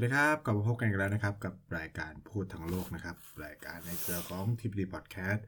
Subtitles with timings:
[0.00, 5.44] สวัสดีครับกลับมาพบกันอีกแล้วนะครับ กับรายการพูดทั้งโลกนะครับ รายการในเครือของทีพีพอดแคสต์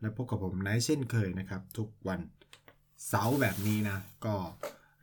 [0.00, 2.20] และพบกับผมไนท์เช่นเคยนะครับ ทุกวัน
[3.08, 4.34] เสาร์แบบนี้นะ ก็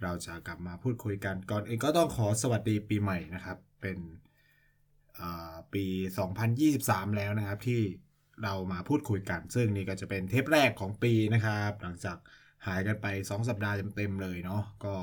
[0.01, 3.97] เราจะกลับมาพูดคุยกันก่อนเอื่นก็ต้องขอสวัสดีปีใหม่นะครับ เป็น
[5.73, 5.85] ปี
[6.51, 7.81] 2023 แล้วนะครับ ที่
[8.43, 12.17] เรามาพูดคุยกัน ซึ่งนี่ก็จะเป็นเทปแรกของปีนะครับ หลังจาก
[12.65, 14.95] หายกันไป 2 สัปดาห์เต็มๆเลยเนาะก็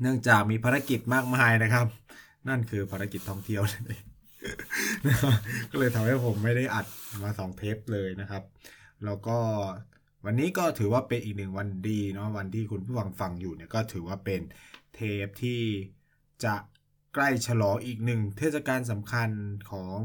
[0.00, 1.86] เนื่องจากมีภารกิจมากมายนะครับ
[2.48, 4.04] นั่นคือภารกิจท่องเที่ยวเอง
[5.70, 6.86] ก็เลยทำให้ผมไม่ได้อัด
[7.22, 8.42] มาสองเทปเลยนะครับ
[9.04, 9.38] แล้วก็
[10.24, 14.40] วันนี้ก็ถือว่าเป็นอีกหนึ่งวันดีเนาะวันที่คุณผู้ฟังฟังอยู่เนี่ยก็ถือว่าเป็น
[14.94, 15.62] เทปที่
[16.44, 16.54] จะ
[17.14, 19.30] ใกล้ฉลองอีกหนึ่งเทศกาลสำคัญ
[19.70, 19.96] ของ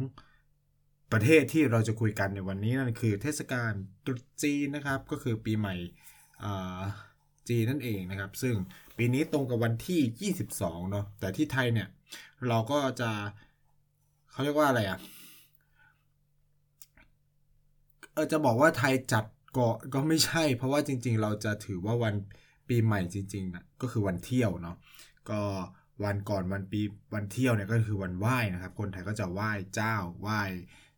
[1.11, 3.71] ประเทศที่เราจะคุยกันในวันนี้นั่นคือเทศกาล
[4.05, 5.75] ตรุษจีนนะครับ ก็คือปีใหม่
[7.49, 8.55] จีนนั่นเองนะครับ ซึ่ง
[8.97, 11.87] ปีนี้ตรงกับวันที่ 22 เนาะแต่ที่ไทยเนี่ย
[12.47, 13.09] เราก็จะ
[14.31, 14.99] เขาเรียกว่าอะไรอะ่ะ
[18.13, 19.25] เออจะบอกว่าไทยจัด
[19.57, 22.15] ก็ก็ไม่ใช่ เพราะว่าจริง ๆ เราจะถือว่าวัน
[22.69, 24.77] ปีใหม่จริงๆนะก็คือวันเที่ยวเนาะ
[25.29, 25.41] ก็
[26.03, 26.81] วันก่อนวันปี
[27.15, 30.41] วันเที่ยวเนี่ยก็คือวันไหว้นะครับ คนไทยก็จะไหว้เจ้าไหว้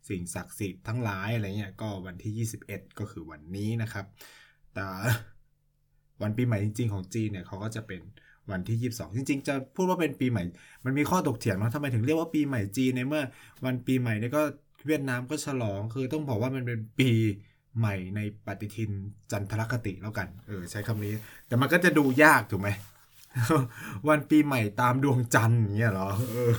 [0.08, 4.06] สิ่งศักดิ์สิทธิ์ทั้งหลายอะไรเงี้ยก็วันที่ 21 ก็คือวันนี้นะครับ
[4.74, 4.86] แต่
[6.22, 8.00] วันปีใหม่จริง ๆ ของจีนเนี่ยเขาก็จะเป็น
[8.50, 10.42] วันที่ 22 จริง ๆ จะพูดว่าเป็นปีใหม่
[10.84, 13.22] มันมีข้อตกเถียงว่าทำไมถึงเรียกว่าปีใหม่จีนในเมื่อ
[13.64, 14.42] วันปีใหม่เนี่ยก็
[14.86, 17.10] เวียดนามก็ฉลอง คือต้องบอกว่ามันเป็นปี
[17.78, 18.90] ใหม่ในปฏิทิน
[19.32, 21.14] จันทรคติแล้วกัน เออใช้คำนี้
[21.46, 22.68] แต่มันก็จะดูยากถูกไหม
[24.08, 26.52] วันปีใหม่ตามดวงจันทร์อย่างเงี้ยหรอเออ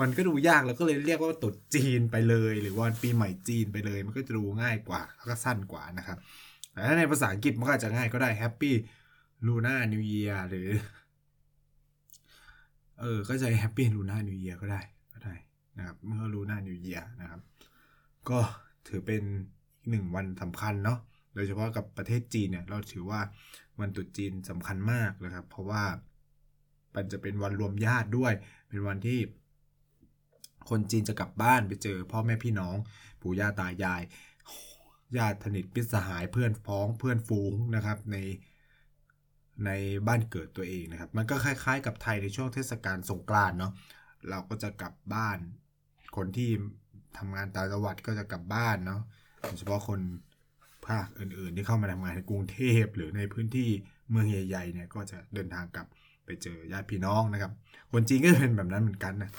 [0.00, 6.18] มันก็ดูยากแล้วก็เลยเรียกว่าตุดจีนไปเลย หรือวันปีใหม่จีนไปเลย มันก็จะดูง่ายกว่าแล้วก็สั้นกว่านะครับ
[6.72, 10.68] แต่ถ้าในภาษาอังกฤษมันก็อาจจะง่ายก็ได้ Happy Lunar New Year หรือ
[13.00, 14.80] เออก็จะ Happy Lunar New Year ก็ได้
[15.12, 15.34] ก็ได้
[15.78, 17.40] นะครับเมื่อ Lunar New Year นะครับ
[18.28, 18.38] ก็
[18.88, 19.22] ถือเป็น
[19.78, 20.98] อีกหนึ่งวันสำคัญเนาะ
[21.34, 23.20] โดยเฉพาะกับประเทศจีนเนี่ยเราถือว่า
[23.80, 25.84] วันตรุษจีนสำคัญมากนะครับ เพราะว่า
[26.94, 28.32] มันจะเป็นวันรวมญาติด้วย
[28.68, 29.20] เป็นวันที่
[30.68, 32.76] คนจีนจะกลับบ้านไปเจอ พ่อแม่พี่น้อง
[33.20, 34.02] ปู่ย่าตายาย
[35.16, 38.16] ญาติสนิทพิสหายเพื่อนพ้องเพื่อนฟูงนะครับ ใน
[39.64, 39.70] ใน
[40.06, 43.72] บ้านเกิดตัวเองนะครับ มันก็คล้ายๆ กับไทยในช่วงเทศกาลสงกรานต์เนาะ
[44.30, 45.38] เราก็จะกลับบ้าน
[46.16, 46.50] คนที่
[47.18, 49.02] ทำงานต่างจังหวัดก็จะกลับบ้านเนาะ
[49.40, 50.00] โดยเฉพาะคน
[50.86, 53.68] ภาคอื่นๆ ที่เข้ามาทำงานในกรุงเทพหรือในพื้นที่
[54.10, 55.86] เมืองใหญ่ๆเนี่ยก็จะเดินทางกลับ
[56.24, 57.52] ไปเจอญาติพี่น้องนะครับ
[57.92, 59.30] คนจีนก็เป็นแบบนั้นเหมือนกันนะ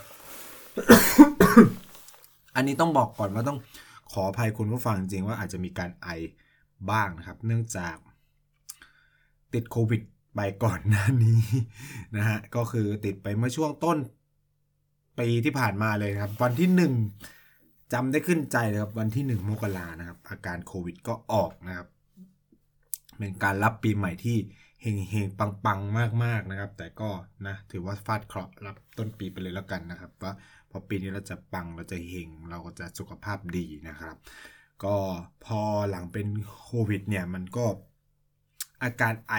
[2.55, 3.59] อันนี้ต้องบอกก่อนว่าต้อง
[4.11, 6.09] ขออภัยคุณผู้ฟังจริงว่าอาจจะมีการไอ
[6.91, 7.95] บ้างนะครับ เนื่องจาก
[9.53, 10.01] ติดโควิด
[10.35, 11.41] ไปก่อนหน้านี้
[12.15, 13.97] นะฮะก็คือติดไปเมื่อช่วงต้น
[15.19, 16.93] ปีที่ผ่านมาเลยครับ วันที่หนึ่ง
[17.93, 21.87] จำได้ขึ้นใจเลยครับ วันที่หนึ่งมกรานะครับ อาการโควิดก็ออกนะครับ
[23.17, 24.37] เป็นการรับปีใหม่ที่
[24.81, 27.09] เฮงเฮงปังปังมากมากนะครับ แต่ก็
[27.47, 30.33] นะถือว่าฟาดเคราะห์รับต้นปีไปเลยแล้วกันนะครับ ว่า
[30.69, 34.15] พอปีนี้เราจะปังเราจะเฮงเราก็จะสุขภาพดีนะครับ
[34.83, 34.95] ก็
[35.45, 36.27] พอหลังเป็น
[36.63, 37.65] โควิดเนี่ยมันก็
[38.83, 39.35] อาการไอ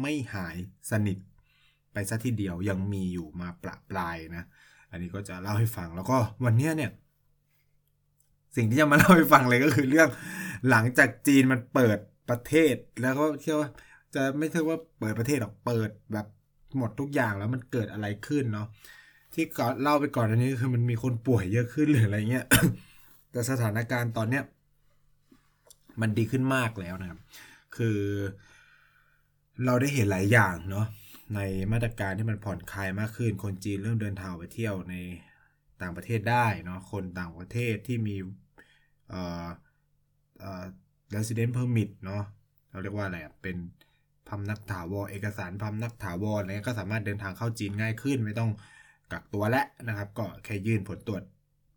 [0.00, 0.56] ไม่หาย
[0.90, 1.18] สนิท
[1.92, 4.44] ไปซะทีเดียวยังมีอยู่มาประปลายนะ
[4.90, 6.90] อันนี้ก็จะเล่าให้ฟังแล้วก็วันนี้เนี่ย
[8.56, 10.08] สิ่งที่จะมาเล่าให้ฟังเลยก็คือเรื่อง
[10.70, 11.98] หลังจากจีนมันเปิด
[12.30, 13.70] ประเทศ แล้วก็เชื่อว่า
[14.14, 16.26] จะไม่ใช่ว่าเปิดประเทศหรอกเปิดแบบ
[16.76, 18.66] หมดทุกอย่างแล้วมันเกิดอะไรขึ้นเนาะ
[19.34, 22.46] ที่ก่อนเล่าไปก่อนอันนี้คือมันมีคนป่วยเยอะขึ้นหรืออะไรเงี้ย
[23.30, 24.42] แต่สถานการณ์ตอนเนี้ย
[26.00, 27.20] มันดีขึ้นมากแล้วนะครับ
[27.76, 27.98] คือ
[29.62, 30.86] เราได้เห็นหลายอย่างเนาะ
[31.34, 31.40] ใน
[31.72, 34.94] มาตรการที่มันผ่อนคลายมากขึ้น คนจีนเริ่มเดินทางไปเที่ยวใน
[35.80, 38.16] ต่างประเทศได้เนาะคนต่างประเทศที่มี
[39.08, 39.46] เอ่อ
[40.38, 40.64] เอ่อ
[41.14, 42.22] resident permit เนาะ
[42.70, 43.56] เราเรียกว่าอะไรเป็น
[44.28, 48.50] พำนักถาวรเอกสารพำนักถาวรอะไรก็สามารถเดินทางเข้าจีนง่ายขึ้น ไม่ต้อง
[49.12, 51.22] กักตัวและนะครับ ก็แค่ยื่นผลตรวจ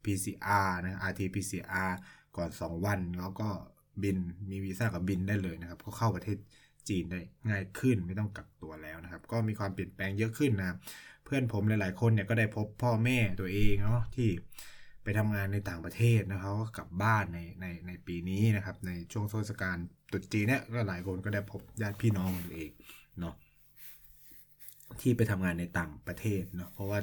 [0.03, 1.91] PCR นะ RT PCR
[2.37, 3.49] ก่อน 2 วัน แล้วก็
[4.03, 4.17] บิน
[4.49, 6.37] มีวีซ่ากับบินได้เลยนะครับ ก็เข้าประเทศ
[6.89, 7.19] จีนได้
[7.49, 10.77] ง่ายขึ้นไม่ต้องกักตัวแล้วนะครับ ก็มีความเปลี่ยนแปลงเยอะขึ้นนะ
[11.25, 14.29] เพื่อนผมหลาย ๆ คนเนี่ยก็ได้พบพ่อแม่ตัวเองเนาะที่
[15.03, 19.77] ไปทำงานในต่างประเทศนะครับก็กลับบ้านในในในปีนี้นะครับ ในช่วงเทศกาล
[20.11, 22.71] ตรุษจีนเนี่ยก็หลายคนก็ได้พบญาติพี่น้องตัวเอง
[23.19, 23.35] เนาะ
[25.01, 26.99] ที่ไปทำงานในต่างประเทศเนาะเพราะว่า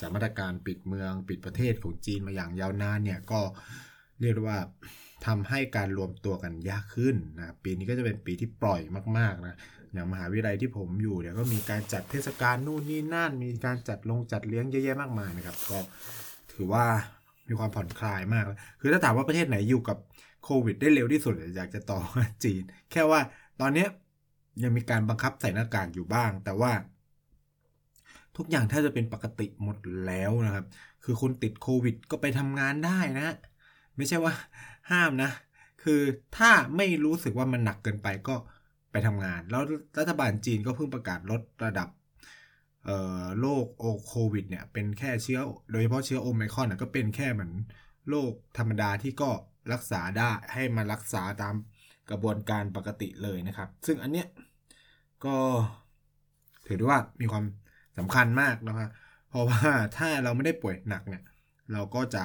[0.00, 3.40] จากมาตรการปิดเมืองปิดประเทศของจีนมาอย่างยาวนานเนี่ยก็
[4.20, 4.58] เรียกว่า
[5.26, 8.80] ทำให้การรวมตัวกันยากขึ้นนะปีนี้ก็จะเป็นปีที่ปล่อย
[9.18, 9.54] มากๆนะ
[9.92, 15.78] อย่างมหาวิทยาลัยที่ผมอยู่เนี่ยก็มีการจัดเทศกาลนู่นนี่นั่น มีการจัดลงจัดเลี้ยงเยอะแยะมากมายนะครับ ก็
[16.52, 16.84] ถือว่า
[17.48, 18.44] มีความผ่อนคลายมาก
[18.80, 19.98] คือถ้าถามว่าประเทศไหนอยู่กับ
[20.44, 23.20] โควิดได้เร็วที่สุดอยากจะตอบว่าจีน แค่ว่า
[23.60, 23.86] ตอนนี้
[24.62, 26.72] ยังมีการบังคับใส่หน้ากากอยู่บ้าง แต่ว่า
[28.36, 30.64] ทุกอย่างถ้าจะเป็นปกติหมดแล้วนะครับ
[31.04, 33.28] คือคุณติดโควิดก็ไปทำงานได้นะ
[33.96, 34.34] ไม่ใช่ว่า
[34.90, 35.30] ห้ามนะ
[35.82, 36.00] คือ
[36.36, 38.36] ถ้าไม่รู้สึกว่ามันหนักเกินไปก็
[38.92, 39.62] ไปทำงาน แล้ว
[39.98, 41.88] รัฐบาลจีนก็เพิ่งประกาศลดระดับ
[43.40, 43.64] โรค
[44.08, 45.40] โควิดเนี่ยเป็นแค่เชื้อ
[45.70, 47.52] โดยเฉพาะเชื้อโอไมครอนก็เป็นแค่เหมือน
[48.08, 49.30] โรคธรรมดาที่ก็
[49.72, 51.54] รักษาได้ให้มารักษาตาม
[52.10, 54.28] กระบวนการปกติเลยนะครับ ซึ่งอันเนี้ย
[55.24, 55.36] ก็
[56.66, 57.44] ถือได้ว่ามีความ
[57.98, 58.90] สำคัญมากนะครับ
[59.28, 59.60] เพราะว่า
[59.96, 61.22] ถ้าเราไม่ได้ป่วยหนักเนี่ย
[61.72, 62.24] เราก็จะ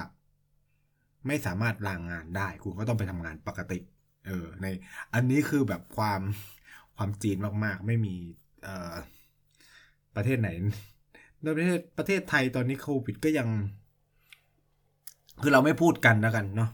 [1.28, 3.80] ไม่สามารถลางงานได้ คุณก็ต้องไปทำงานปกติ
[4.28, 4.66] เออ ใน
[5.14, 6.22] อันนี้คือแบบความ
[6.96, 8.16] ความจีนมากๆ ไม่มี
[8.64, 8.96] เอ่อ
[10.16, 10.50] ประเทศไหน
[11.44, 13.48] ในประเทศประเทศไทยตอนนี้โควิดก็ยัง
[15.42, 16.70] คือเราไม่พูดกันแล้วกันเนาะ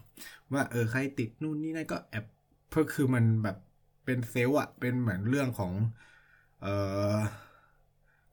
[0.54, 2.26] ว่าเออใครติดนู่นนี่นั่นก็แอบ
[2.70, 3.58] เพื่อคือมันแบบ
[4.06, 5.74] เป็นเซลล์อะเป็นเหมือนเรื่องของ
[6.60, 6.68] เอ่อ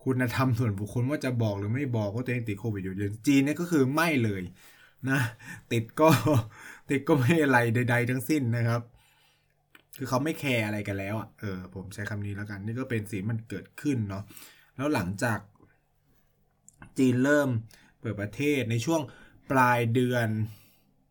[0.04, 2.94] คุณธรรมส่วนบุคคลว่าจะบอกหรือไม่บอกว่าตัวเองติดโควิดอยู่
[3.26, 4.42] จีนเนี่ยก็คือไม่เลย
[5.10, 5.20] นะ
[5.72, 6.08] ติดก็
[6.90, 8.82] ติดก็ไม่อะไรใด ๆ ทั้งสิ้นนะครับ
[9.96, 14.24] คือเขาไม่แคร์อะไรกันแล้วอะเออ ผมใช้คำนี้แล้วกัน นี่ก็เป็นสิ่งมันเกิดขึ้นเนาะ
[14.76, 15.38] แล้วหลังจาก
[16.98, 17.48] จีนเริ่ม
[18.00, 19.00] เปิดประเทศในช่วง
[19.50, 20.28] ปลายเดือน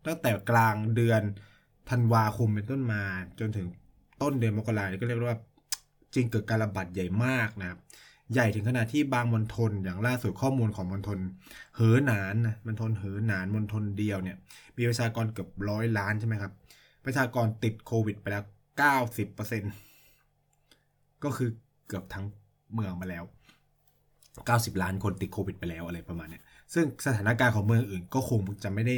[0.05, 1.21] ตั้งแต่กลางเดือน
[1.89, 3.03] ธันวาคมเป็นต้นมา
[3.39, 3.67] จนถึง
[4.21, 5.39] ต้นเดือนมกราก็เรียกว่า
[6.13, 7.79] จริงเกิดการระบาดใหญ่มากนะครับ
[8.31, 11.19] ใหญ่ถึงขนาดที่บางมณฑลอย่างล่าสุดข้อมูลของมณฑล
[11.75, 14.37] เหอหนานนะมณฑลเหอหนานมณฑลเดียวเนี่ย
[14.77, 16.51] มีประชากรเกือบร้อยล้านใช่ไหมครับ
[17.05, 18.43] ประชากรติดโควิดไปแล้ว
[20.43, 21.49] 90%ก็คือ
[21.87, 22.25] เกือบทั้ง
[22.73, 23.23] เมืองมาแล้ว
[24.07, 26.39] 90ล้านคนติดโควิดไปแล้วอะไรประมาณเนี้
[26.73, 28.95] ซึ่งสถานการณ์ของเมืองอื่นก็คงจะไม่ได้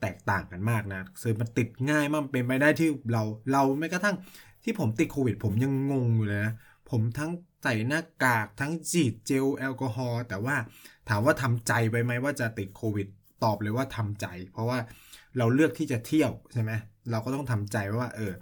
[0.00, 4.16] แตกต่างกันมากนะซึ่งมันติดง่ายมากเป็นไปได้ที่เราเราไม่กระทั่ง
[4.64, 6.52] ที่ผมติดโควิด ผมยังงงอยู่เลยนะ
[6.90, 7.30] ผมทั้ง
[7.68, 10.56] ใส่หน้ากากทั้งจีดเจลแอลกอฮอล์แต่ว่า
[11.08, 13.06] ถามว่าทำใจไปไหมว่าจะติดโควิด
[13.44, 14.78] ตอบเลยว่าทำใจ เพราะว่า
[15.38, 16.72] เราเลือกที่จะเที่ยวใช่ไหม
[17.10, 18.32] เราก็ต้องทำใจว่าเออ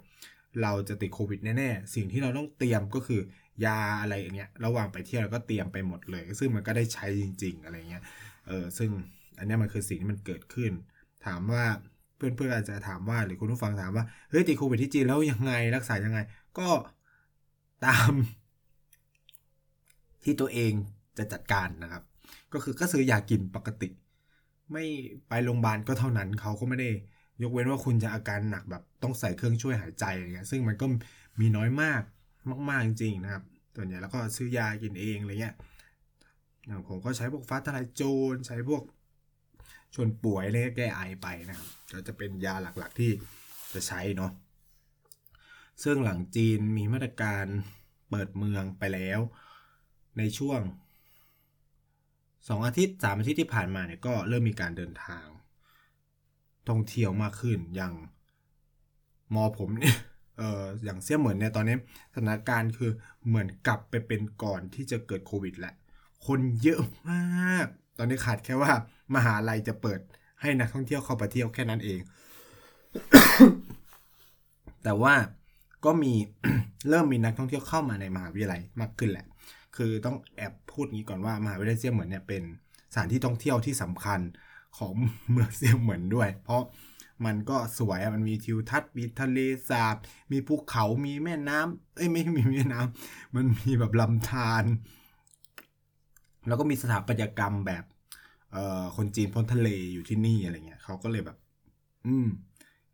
[0.61, 3.21] เราจะติดโควิดแน่ๆ สิ่งที่เราต้องเตรียมก็คือ
[3.65, 8.03] ยาอะไรอย่างเงี้ย ระหว่างไปเที่ยวเราก็เตรียมไปหมดเลย ซึ่งมันก็ได้ใช้จริง ๆ อะไรเงี้ย
[8.47, 8.89] เออ ซึ่ง
[9.37, 10.71] อันนี้มันคือสิ่งที่มันเกิดขึ้น
[11.25, 11.63] ถามว่า
[12.17, 16.19] เพื่อนๆอาจจะถามว่าหรือคุณผู้ฟังถามว่า เฮ้ยติดโควิดที่จีนแล้วยังไงรักษายังไง
[16.57, 16.67] ก็
[17.85, 18.13] ตาม
[20.25, 20.73] ที่ตัวเอง
[21.17, 22.03] จะจัดการนะครับ
[22.53, 23.89] ก็คือก็ซื้อยากินปกติ
[24.71, 24.85] ไม่
[25.29, 26.89] ไปโรงพยาบาลก็เท่านั้นเขาก็ไม่ได้
[27.41, 30.85] ยกเว้นว่าคุณจะอาการหนักแบบต้องใส่เครื่องช่วยหายใจอะไรเงี้ยซึ่งมันก็
[31.39, 32.01] มีน้อยมาก
[32.69, 33.43] มาก ๆ จริง ๆ นะครับ
[33.75, 35.55] ส่วนใหญ่แล้วก็ซื้อยากินเองอะไรเงี้ย
[36.65, 38.01] อย่างผมก็ใช้พวกฟ้าทลายโจ
[38.33, 38.83] รใช้พวก
[39.95, 43.11] ชนป่วยอะไรแก้ไอไปนะครับก็จะเป็นยาหลักๆที่
[43.73, 44.31] จะใช้เนาะ
[45.83, 47.45] ซึ่งหลังจีนมีมาตรการ
[48.09, 49.19] เปิดเมืองไปแล้ว
[50.17, 50.59] ในช่วง
[52.47, 55.25] สองอาทิตย์สามอาทิตย์ที่ผ่านมาเนี่ยก็เริ่มมีการเดินทาง
[56.69, 57.93] ท่องเที่ยวมากขึ้นอย่าง
[59.33, 59.95] มอผมเนี่ย
[60.37, 61.77] เอออย่างเสี่ยเหมือนเนี่ยตอนนี้
[62.13, 62.91] สถานการณ์คือ
[63.27, 65.73] เหมือนกลับไปเป็นก่อนที่จะเกิดโควิดแหละ
[66.27, 66.79] คนเยอะ
[67.09, 67.67] มาก
[67.97, 68.71] ตอนนี้ขาดแค่ว่า
[69.15, 69.99] มหาลัยจะเปิด
[70.41, 71.99] ให้นักท่องเที่ยวเข้าไปเที่ยวแค่นั้นเอง
[74.83, 75.13] แต่ว่า
[75.85, 76.13] ก็มี
[76.89, 79.25] เริ่มมีนักท่องเที่ยวเข้ามาในมหาวิทยาลัยมากขึ้นแหละ
[79.75, 82.43] คือต้องแอบพูดงี้ก่อนว่ามหาวิทยาลัยเซียเหมือนเนี่ยเป็น
[82.93, 84.19] สถานที่ท่องเที่ยวที่สำคัญ
[84.77, 84.93] ของ
[85.31, 86.61] เมืองเซียเหมือนด้วย เพราะ
[87.25, 89.39] มันก็สวยมันมีทิวทัศน์มีทะเล
[89.69, 89.95] สาบ
[90.31, 94.65] มีภูเขามีแม่น้ำเอ้ยไม่มีแม่น้ำมันมีแบบลำธาร
[96.47, 97.83] แล้วก็มีสถาปัตยกรรมแบบ
[98.51, 101.37] เอ่อคนจีนพ้นทะเลอยู่ที่นี่อะไรเงี้ยเขาก็เลยแบบ
[102.05, 102.27] อืม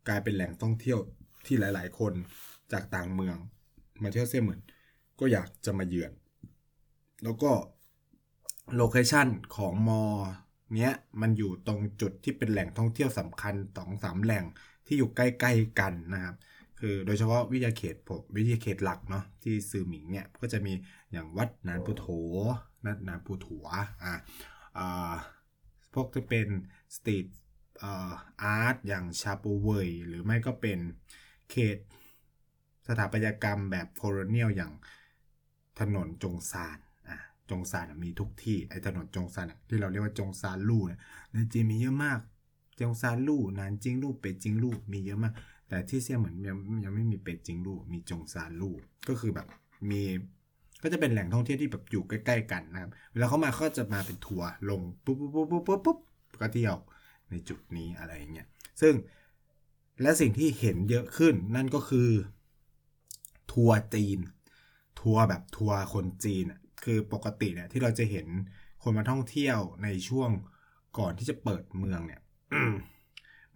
[0.08, 0.98] กลายเป็นแหล่งท่องเที่ยว
[1.46, 2.12] ที่หลาย ๆ คน
[2.72, 3.36] จากต่างเมือง
[4.02, 4.60] มาเที่ยวเซี่ยเหมือน
[5.20, 6.12] ก็อยากจะมาเยือน
[7.22, 7.50] แล้วก็
[8.76, 10.02] โลเคชันของมอ
[10.74, 14.44] เนี้ยมันอยู่ตรงจุดที่เป็นแหล่งท่องเที่ยวสำคัญสองสามแหล่ง
[14.86, 16.36] ที่อยู่ใกล้ๆกันนะครับ
[16.78, 20.72] คือโดยเฉพาะวิทยาเขตผมวิทยาเขตหลักเนาะที่ซือหมิงเนี่ยก็จะมี
[21.12, 22.04] อย่างวัดนานปูโถ
[22.84, 23.66] นัดนานปูถัว
[24.02, 24.12] อ่า
[24.78, 25.14] อ่า
[25.94, 26.48] พวกจะเป็น
[26.96, 27.26] สตรีท
[28.42, 30.78] อาร์ตอย่างชาปูเวยหรือไม่ก็เป็น
[31.50, 31.78] เขต
[32.86, 34.72] สถาปัตยกรรมแบบโคโลเนียลอย่าง
[35.80, 36.78] ถนนจงซาน
[37.52, 41.00] จงซานมีทุกที่ไอ้ถนนจงซานที่เราเรียกว่าจงซานลู่เนี่ย
[41.32, 42.18] ในจีนมีเยอะมาก
[42.80, 45.34] จงซานลู่นานจิงลู่เป็ดจิงลู่มีเยอะมาก
[45.68, 48.74] แต่ที่เซี่ยเหมือนยังยังไม่มีเป็ดจิงลู่มีจงซานลู่
[49.08, 49.46] ก็คือแบบ
[49.90, 50.02] มี
[50.82, 55.98] ก็จะเป็นแหล่งท่องเที่ยวที่แบบอยู่ใกล้ ๆ กันนะครับเวลาเขามาเขาจะมาเป็นทัวร์ลงปุ๊บปุ๊บปุ๊บปุ๊บปุ๊บปุ๊บ
[56.40, 56.76] ก็เที่ยว
[57.30, 58.48] ในจุดนี้อะไรอย่างเงี้ย
[58.80, 58.94] ซึ่ง
[60.02, 62.10] และสิ่งที่เห็นเยอะขึ้นนั่นก็คือ
[63.52, 64.18] ทัวร์จีน
[65.00, 68.26] ทัวร์แบบทัวร์คนจีนอะ คือปกติเนี่ยที่เราจะเห็น
[68.82, 70.30] คนมาท่องเที่ยวในช่วง
[70.98, 72.20] ก่อนที่จะเปิดเมืองเนี่ย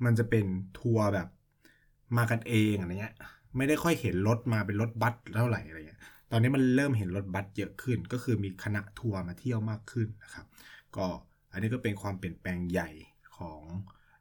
[0.04, 0.44] มันจะเป็น
[0.78, 1.28] ทัวร์แบบ
[2.16, 3.16] มากันเองอะไรเงี้ย
[3.56, 10.46] ไม่ได้ค่อยเห็นรถมาเป็นรถบัสเท่าไหร่อะไรเงี้ย ตอนนี้มันเริ่มเห็นรถบัสเยอะขึ้น ก็คือมีคณะทัวร์มาเที่ยวมากขึ้นนะครับ
[10.96, 11.06] ก็
[11.52, 12.90] อันนี้ก็เป็นความเปลี่ยนแปลงใหญ่
[13.38, 13.62] ของ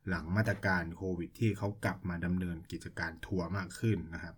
[0.09, 4.35] หลังมาตรการโควิด ที่เขากลับมาดำเนินกิจการทัวร์มากขึ้นนะครับ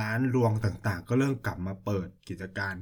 [0.00, 2.74] ร้านรวงต่างๆ ก็เริ่มกลับมาเปิดกิจการ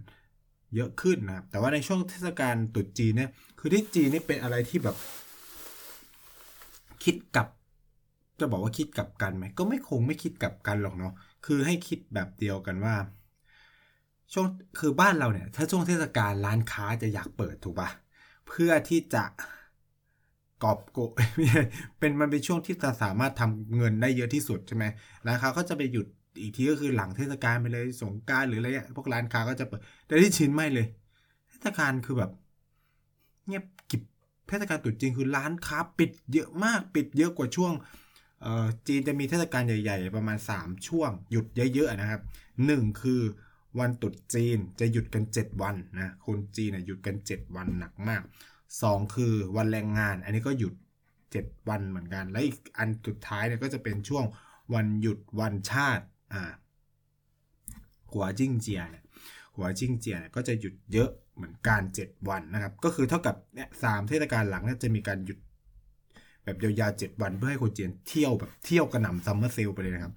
[0.76, 4.97] เยอะขึ้นนะครับแต่ว่าในช่วงเทศกาลตรุษจีนเนี่ยคือที่จีนนี่เป็นอะไรที่แบบ
[7.05, 7.47] คิดกับ
[8.41, 11.12] จะบอกว่าคิดกับกันไหมก็ไม่คงไม่คิดกับกันหรอกเนาะ
[11.47, 12.95] คือให้คิดแบบเดียวกันว่า
[14.33, 14.47] ช่วง
[14.79, 17.88] คือบ้านเราเนี่ย ถ้าช่วงเทศกาลร้านค้าจะอยากเปิดถูกปะ
[18.49, 19.25] เพื่อที่จะ
[20.62, 20.99] กอบโก
[21.99, 24.85] เป็นมันเป็นช่วงที่จะสามารถทำเงินได้เยอะที่สุดใช่ไหม
[25.26, 26.07] ร้านค้าก็จะไปหยุด
[26.41, 30.87] อีกทีก็คือหลังเทศกาลไปเลยสงการหรืออะไรเงี้ยพวกร้านค้าก็จะเปิด แต่ที่ชินไม่เลย
[31.49, 32.31] เทศกาลคือแบบ
[33.47, 34.03] เงียบกิบ
[34.49, 37.73] เทศกาลตรุษจีนคือร้านค้าปิดเยอะมากปิดเยอะกว่าช่วง
[38.43, 42.21] เออจีนจะมีเทศกาลใหญ่ ๆ ประมาณ 3 ช่วง หยุดเยอะๆนะครับ
[42.61, 43.21] 1 คือ
[43.79, 48.23] วันตรุษจีนจะหยุดกัน 7 วันนะคนจีนนะหยุดกัน 7 วันหนักมาก
[48.69, 50.75] 2 คือวันแรงงาน อันนี้ก็หยุด
[51.21, 54.25] 7 วันเหมือนกัน และอีกอันสุดท้ายเนี่ยก็จะเป็นช่วง
[54.75, 56.43] วันหยุดวันชาติ อ่า
[58.12, 59.05] หัวจิ้งเจียเนี่ย
[59.57, 65.39] หัวจิ้งเจียเนี่ยก็จะหยุดเยอะเหมือนกัน7วันนะครับ ก็คือเท่ากับเนี่ยสามเทศกาลหลังเนี่ยจะมีการหยุด
[66.45, 70.12] แบบยาวๆ7วันเพื่อให้คนจีนเที่ยวแบบเที่ยวกระหน่ำซัมเมอร์เซลไปเลยนะครับ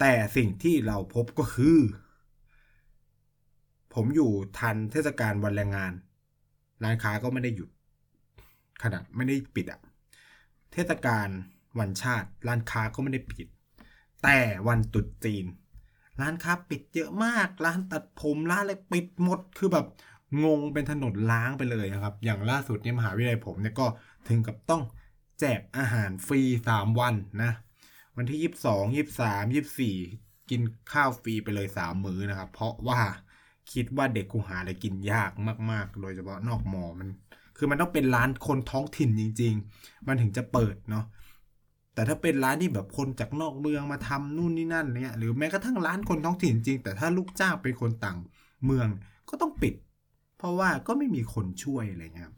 [0.00, 1.78] แต่สิ่งที่เราพบก็คือ
[3.94, 5.92] ผมอยู่ทันเทศกาลวันแรงงาน
[6.82, 7.70] ร้านค้าก็ไม่ได้หยุด
[8.82, 9.80] ขนาดไม่ได้ปิดอะ
[10.72, 11.28] เทศกาล
[11.78, 13.48] วันชาติร้านค้าก็ไม่ได้ปิด
[14.22, 15.46] แต่วันตรุษจีน
[16.20, 19.86] ร้านค้าปิดเยอะมาก ร้านตัดผมร้านอะไรปิดหมดคือแบบ
[20.44, 23.86] งงเป็นถนนล้างไปเลยนะครับ อย่างล่าสุดเนี่ยมหาวิทยาลัยผมเนี่ยก็
[24.28, 24.82] ถึงกับต้อง
[25.40, 26.40] แจกอาหารฟรี
[26.72, 27.52] 3 วันนะ
[28.16, 30.60] วันที่ 22 23 24 กิน
[30.92, 33.00] ข้าวฟรีไปเลย 3 มื้อนะครับ เพราะว่า
[33.72, 35.30] คิดว่าเด็กคงหาอะไรกินยาก
[35.70, 37.08] มาก ๆ โดยเฉพาะนอกมอมัน
[37.56, 41.04] คือมันต้องเป็นร้านคนท้องถิ่นจริง ๆ มันถึงจะเปิดเนาะ
[41.98, 48.18] แต่ถ้าเป็นร้านที่แบบคนจากนอกเมืองมาทำนู่นนี่นั่นเนี่ยหรือแม้กระทั่งร้านคนท้องถิ่นจริง แต่ถ้าลูกจ้างเป็นคนต่าง
[48.64, 48.88] เมือง
[49.28, 49.74] ก็ต้องปิด
[50.38, 52.32] เพราะว่าก็ไม่มีคนช่วยอะไรเงี้ย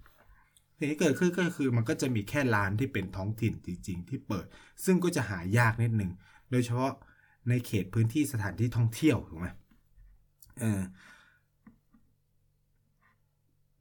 [0.79, 4.47] สิ่งที่เกิดขึ้นก็คือมันก็จะมีแค่ร้านที่เป็นท้องถิ่นจริง ๆ ที่เปิด
[4.85, 6.11] ซึ่งก็จะหายากนิดหนึ่ง
[6.51, 6.93] โดยเฉพาะ
[7.49, 9.49] ในเขตพื้นที่สถานที่ท่องเที่ยวถูกไหม
[10.61, 10.81] เออ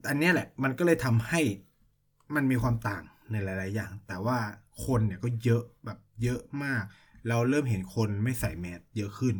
[0.07, 1.41] อันนี้แหละมันก็เลยทำให้
[2.35, 4.37] มันมีความต่าง ในหลาย ๆ อย่าง แต่ว่า
[4.85, 6.83] คนเนี่ยก็เยอะแบบเยอะมาก
[7.29, 9.35] เราเริ่มเห็นคนไม่ใส่แมสเยอะขึ้น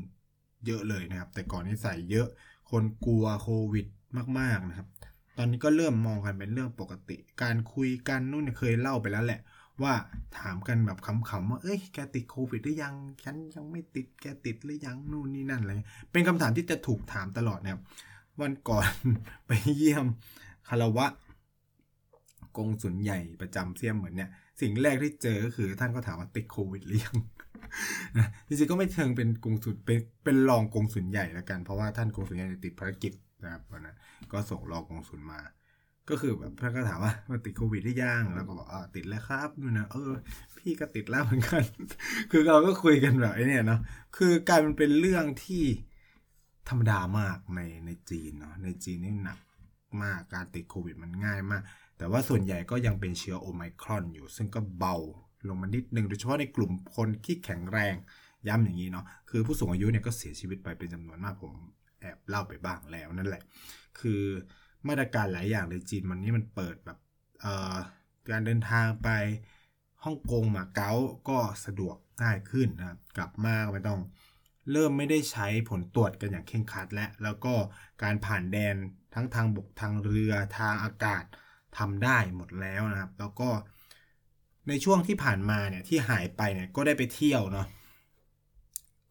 [0.66, 2.28] เยอะเลยนะครับ แต่ก่อนนี้ใส่เยอะ
[2.72, 3.86] คนกลัวโควิด
[4.40, 4.88] มาก ๆ นะครับ
[5.38, 9.42] ตอนนี้ก็เริ่มมองกันเป็นเรื่องปกติ การคุยกันนู่นเคยเล่าไปแล้วแหละ
[9.84, 9.94] ว่า
[10.38, 15.72] ถามกันแบบขำๆว่าเอ้ยแกติดโควิดหรือยังฉันยังไม่ติดแกติดหรือยังนู่นนี่นั่นอะไร
[16.12, 17.82] เป็นคำถามที่จะถูกถามตลอดนะครับ
[18.42, 18.90] วันก่อน
[19.48, 20.06] ไปเยี่ยม
[20.70, 21.06] คารวะ
[22.58, 24.30] กงสุลใหญ่ประจำเสี่ยมเหมือนเนี่ย
[24.62, 27.18] สิ่งแรกที่เจอก็คือท่านก็ถามว่าติดโควิดหรือยัง
[28.18, 33.14] นะจริงๆก็ไม่เชิงเป็นกงสุลเป็นเป็นรองกงสุลใหญ่แล้วกัน เพราะว่าท่านกงสุลใหญ่ติดภารกิจ
[33.44, 33.98] นะครับวันนั้น
[34.32, 35.40] ก็ส่งรองกงสุลมา
[36.10, 40.12] ก็คือแบบท่านก็ถามว่าว่าติดโควิดหรือยังแล้วก็บอกอ่าติดแล้วครับนู่นนะเออ
[40.58, 41.64] พี่ก็ติดแล้วเหมือนกัน
[42.32, 43.80] คือเราก็คุยกันแบบไอ้นี่เนาะ
[44.18, 45.64] คือกลายมันเป็นเรื่องที่
[46.70, 49.40] ธรรมดามากในในจีนเนาะในจีนนี่หนัก
[50.04, 51.64] มากการติดโควิดมันง่ายมาก
[52.00, 54.96] แต่ว่าส่วนใหญ่ก็ยังเป็นเชื้อโอไมครอนอยู่ ซึ่งก็เบา
[55.48, 57.96] ลงมานิดนึงโดยเฉพาะในกลุ่มคนที่แข็งแรง
[58.48, 61.54] ย้ำอย่างนี้เนาะคือผู้สูงอายุเนี่ยก็เสียชีวิตไปเป็นจำนวนมากผม
[62.02, 63.44] แอบเล่าไปบ้างแล้วนั่นแหละ
[64.00, 64.22] คือ
[64.88, 66.98] มาตรการหลายอย่างในจีนวันนี้มันเปิดแบบ
[68.30, 69.10] การเดินทางไป
[70.04, 70.92] ฮ่องกงมาเก๊า
[71.30, 74.00] ก็สะดวกง่ายขึ้นนะครับกลับมาไม่ต้อง
[74.72, 77.54] เริ่มไม่ได้ใช้ผลตรวจกันอย่างเคร่งครัดและแล้วก็
[78.04, 78.76] การผ่านแดน
[79.14, 81.24] ทั้งทางบกทางเรือทางอากาศ
[81.78, 83.50] ทำได้หมดแล้วนะครับ แล้วก็
[84.68, 87.68] ในช่วงที่ผ่านมาเนี่ยที่หายไปเนี่ยก็ได้ไปเที่ยวเนาะ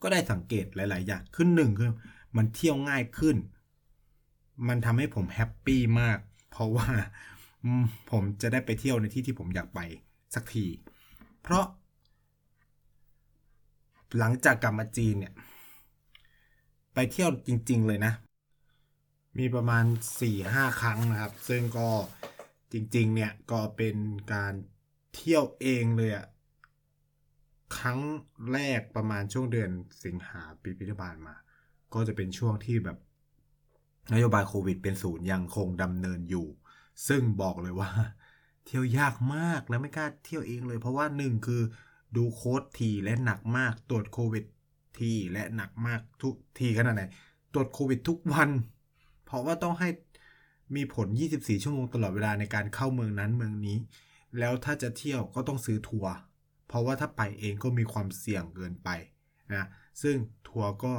[0.03, 1.91] ก็ได้สังเกตหลาย ๆ อย่างขึ้นหนึ่งคือ
[2.37, 3.37] มันเที่ยวง่ายขึ้น
[4.69, 6.19] มันทำให้ผมแฮปปี้มาก
[6.51, 6.89] เพราะว่า
[8.11, 9.81] ผมจะได้ไปเที่ยวในที่ที่ผมอยากไป
[10.35, 10.67] สักที
[11.43, 11.65] เพราะ
[14.19, 15.33] หลังจากกลับมาจีนเนี่ย
[16.95, 18.13] ไปเที่ยวจริง ๆ เลยนะ
[19.39, 21.89] มีประมาณ4ี่ห้าครั้งนะครับ ซึ่งก็
[22.73, 23.97] จริง ๆ เนี่ยก็เป็น
[24.33, 24.53] การ
[25.15, 26.27] เที่ยวเองเลยอะ
[27.79, 28.01] ครั้ง
[28.53, 29.71] แรกประมาณช่วงเดือน
[30.05, 31.35] สิงหาปีพิธบาลมา
[31.95, 32.99] ก็จะเป็นช่วงที่แบบ
[34.13, 36.47] นโยบายโควิดเป็นศูนย์ยังคงดำเนินอยู่
[37.09, 37.91] ซึ่งบอกเลยว่า
[38.65, 41.63] เที่ยวยากมากแล้วไม่กล้าเที่ยวเองเลย เพราะว่าหนึ่งคือ
[42.17, 44.45] ดูโค้ดทีและหนักมากตรวจโควิด
[44.99, 47.03] ทีและหนักมากทุกทีขนาดไหน
[47.53, 48.51] ตรวจโควิดทุกวัน
[49.25, 49.89] เพราะว่าต้องให้
[50.77, 53.79] มีผล 24 ชั่วโมงตลอดเวลาในการเข้าเมืองนั้นเมืองนี้
[54.39, 56.13] แล้วถ้าจะเที่ยวก็ต้องซื้อทัวร์
[56.69, 58.89] เพราะว่าถ้าไปเองก็มีความเสี่ยงเกินไป
[59.55, 59.65] นะ
[60.03, 60.17] ซึ่ง
[60.49, 60.95] ทัวร์ก็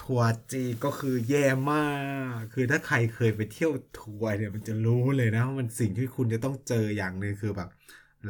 [0.00, 1.88] ทัวร์จีก็คือแย่มา
[2.32, 7.68] ก คือถ้าใครเคยไปเที่ยวทัวร์เนี่ยมันจะรู้เลยนะว่ามันสิ่งที่คุณจะต้องเจออย่างหนึ่งคือแบบ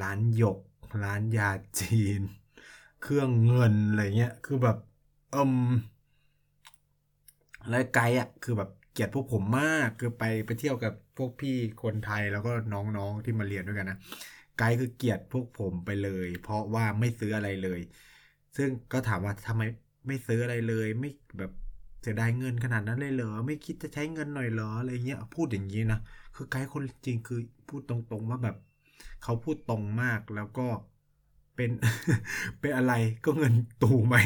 [0.03, 0.59] ร้านหยก
[1.03, 1.51] ร้านยา
[1.81, 2.21] จีน
[3.03, 4.77] เครื่องเงินอะไรเงี้ย คือแบบ
[5.35, 5.55] อิม
[7.69, 8.71] และไกด์อะ คือแบบ
[9.01, 13.99] ลียดพวกผมมากคือไปไปเที่ยวกับพวกพี่คนไทยแล้วก็น้องๆที่มาเรียนด้วยกันนะ
[14.59, 17.81] ไกด์คือเกลียดพวกผมไปเลย เพราะว่าไม่ซื้ออะไรเลย
[18.57, 19.63] ซึ่งก็ถามว่าทำไม
[20.07, 21.51] ไม่ซื้ออะไรเลย ไม่แบบ
[22.03, 25.99] เสียดายเงินขนาดนั้นเลยเหรอไม่คิดจะใช้เงินหน่อยเหรออะไรเงี้ยพูดอย่างนี้นะ
[26.35, 28.57] คือไกด์คนจริงคือพูดตรงๆว่าแบบ
[29.23, 30.67] เขาพูดตรงมากแล้วก็
[31.57, 31.71] เป็น
[32.61, 32.93] เป็นอะไร
[33.25, 34.17] ก็เงินตูไหม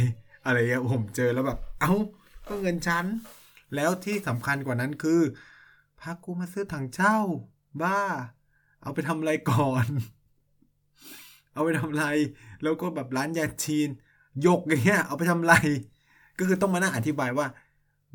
[0.44, 1.94] อะไรเงี้ยผมเจอแล้วแบบ เอา้า
[2.48, 3.06] ก็เงินฉัน
[3.74, 5.20] แล้วที่สำคัญกว่านั้นคือ
[6.00, 7.18] พากูมาซื้อถังเช่า
[7.82, 8.00] บ้า
[8.82, 9.86] เอาไปทำอะไรก่อน
[11.52, 12.06] เอาไปทำอะไร
[12.62, 13.88] แล้วก็แบบร้านยาจีน
[14.46, 15.54] ยกอย่างเงี้ย เอาไปทำอะไร
[16.38, 17.46] ก็คือต้องมานั่งอธิบายว่า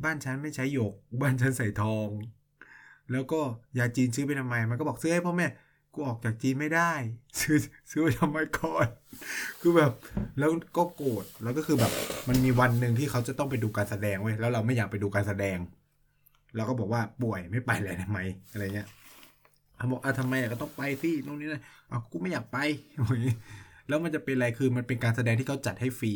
[0.04, 2.10] บ้านฉันไม่ใช้หยก บ้านฉันใส่ทอง
[3.12, 3.40] แล้วก็
[3.78, 5.48] ยาจีนซื้อไปทำไม มันก็บอกซื้อให้พ่อแม่
[5.94, 6.92] กูออกจากจีนไม่ได้
[7.40, 7.58] ซื้อ
[7.90, 8.88] ซื้อไปทำไมก่อน
[9.62, 9.92] คือแบบ
[10.40, 11.92] แล้วก็โกรธแล้วก็คือแบบ
[12.30, 15.58] มันมีวันหนึ่งที่เขาจะต้องไปดูการแสดงเว้ยแล้วเราไม่อยากไปดูการแสดง
[16.56, 18.20] เราก็บอกว่าป่วยไม่ไปเลยทำไม
[18.52, 18.88] อะไรเงี้ย
[19.78, 22.58] เขาบอกอะทำไมก็ต้องไปสิตรงนี้นะอะกูไม่อยากไป
[23.88, 26.14] แล้วมันจะเป็นอะไรคือมันเป็นการแสดงที่เขาจัดให้ฟรี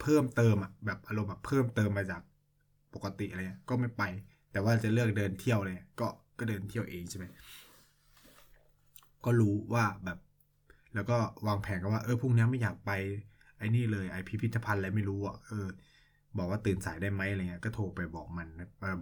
[0.00, 2.22] เพิ่มเติมอะแบบอารมณ์แบบเพิ่มเติมมาจาก
[2.94, 4.02] ปกติอะไรเงี้ยก็ไม่ไป
[4.52, 6.06] แต่ว่าจะเลือกเดินเที่ยวเลยก็
[6.38, 7.24] ก็เดินเที่ยวเองใช่ไหม
[9.24, 10.18] ก็รู้ว่าแบบ
[10.94, 12.90] แล้วก็วางแผนกันว่าเออพรุ่งนี้ไม่อยากไป
[13.58, 15.66] ไอ้นี่เลยไอพิพิธภัณฑ์อะไรไม่รู้อะเออ
[16.38, 18.48] บอกว่าตื่นสายได้ไหมอะไรเงี้ยก็โทรไปบอกมัน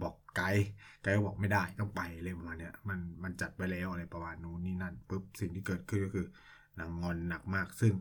[0.03, 0.65] บอกไกด์
[1.01, 6.25] ไกด์ก็บอกไม่ได้ต้องไปเลยประมาณเนี้ยมันมันจัดไปแล้วอะไรประมาณนู้นนี่นั่นปุ๊บสิ่งที่เกิดขึ้นก็คือ
[6.79, 7.93] นางงอนหนักมากซึ่ง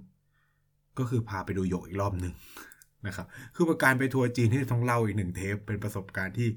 [0.98, 2.32] ก็คือพาไปดูโยกอีกรอบหนึ่ง
[3.06, 6.48] นะครับคือประการไปทัวร์จีนที่ต้องเล่าอีกหนึ่งเทป เป็นประสบการณ์ที่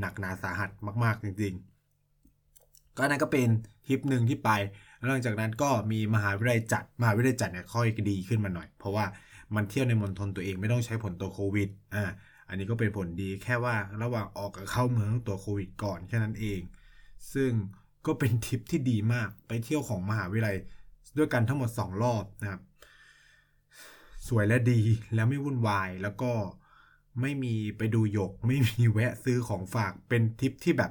[0.00, 0.70] หนักหนาสาหัส
[1.04, 1.54] มาก ๆ จริง
[2.24, 3.48] ๆ ก็นั่นก็เป็น
[3.86, 4.50] ทริปหนึ่งที่ไป
[5.12, 9.04] หลังจากนั้นก็มีมหาวิทยาลัยจัด มหาวิทยาลัยจัดเนี่ยค่อยดีขึ้นมาหน่อย เพราะว่า
[9.54, 12.04] มันเที่ยวในมณฑลตัวเองไม่ต้องใช้ผลตัวโควิดอ่า
[12.48, 16.60] อันนี้ก็เป็นผลดีแค่ว่าระหว่างออกกับเข้าเมืองตัวโควิดก่อนแค่นั้นเอง
[17.34, 17.50] ซึ่ง
[18.06, 20.56] ก็เป็นทริปที่ดีมากไปเที่ยวของมหาวิทยาลัย
[21.16, 22.60] ด้วยกันทั้งหมด 2 รอบนะครับ
[24.28, 24.80] สวยและดี
[25.14, 26.32] แล้วไม่วุ่นวายแล้วก็
[27.20, 30.90] ไม่มีไปดูหยก ไม่มีแวะซื้อของฝากเป็นทริปที่แบบ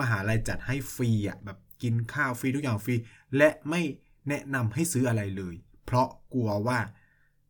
[0.00, 2.94] มหาลัยจัดให้ฟรีอะแบบ กินข้าวฟรีทุกอย่างฟรี
[3.36, 3.80] และไม่
[4.28, 6.78] แนะนำให้ซื้ออะไรเลย เพราะกลัวว่า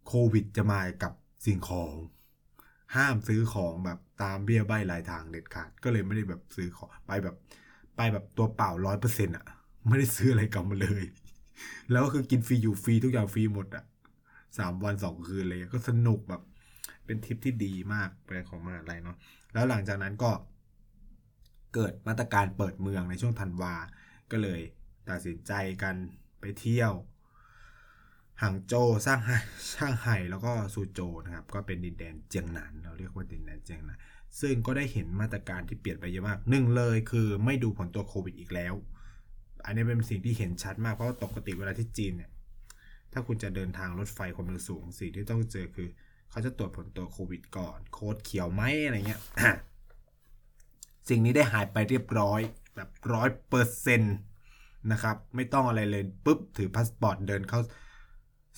[0.06, 1.12] โควิดจะมากับ
[1.46, 1.94] สิ่งของ
[2.96, 7.36] ห้ามซื้อของแบบตามเบี้ยใบรายทางเด็ดขาด ก็เลยไม่ได้แบบซื้อของไปแบบ
[7.96, 9.46] ไปแบบตัวเปล่าร้อยเปอร์เซ็นต์อะ
[9.88, 11.04] ไม่ได้ซื้ออะไรกลับมาเลย
[11.90, 13.84] แล้วก็คือกินฟรีอยู่ฟรีทุกอย่างฟรีหมดอะ
[14.58, 16.42] สามวันสองคืนเลยก็สนุกแบบ
[17.06, 19.16] เป็นทริปที่ดีมากเป็นของมหาลัยเนาะ
[19.52, 20.30] แล้วหลังจากนั้นก็
[21.74, 23.74] เกิดมาตรการเปิดเมืองในช่วงธันวา
[24.32, 24.60] ก็เลย
[25.08, 25.94] ตัดสินใจกัน
[26.40, 26.92] ไปเที่ยว
[28.42, 28.74] หางโจ
[29.06, 29.36] สร้างไห่
[29.74, 33.98] ช่างไห่แล้วก็ซูโจนะครับ ก็เป็นดินแดนเจียงหนานเราเรียกว่าดินแดนเจียงหนาน
[34.40, 38.74] ซึ่งก็ได้เห็นมาตรการที่เปลี่ยนไปเยอะมากหนึ่งเลยคือไม่ดูผลตัวโควิดอีกแล้ว
[39.64, 42.30] อันนี้เป็นสิ่งที่เห็นชัดมากเพราะว่าปกติเวลาที่จีนเนี่ย
[43.12, 45.88] ถ้าคุณจะเดินทางรถไฟความเร็วสูงสิ่งที่ต้องเจอคือ
[46.30, 49.20] เขาจะตรวจผลตัวโควิดก่อน โค้ดเขียวไหมอะไรเงี้ย
[51.08, 52.40] สิ่งนี้ได้หายไปเรียบร้อย
[52.74, 54.16] แบบร้อยเปอร์เซ็นต์
[54.92, 57.60] นะครับ ไม่ต้องอะไรเลยปุ๊บ ถือพาสปอร์ตเดินเข้า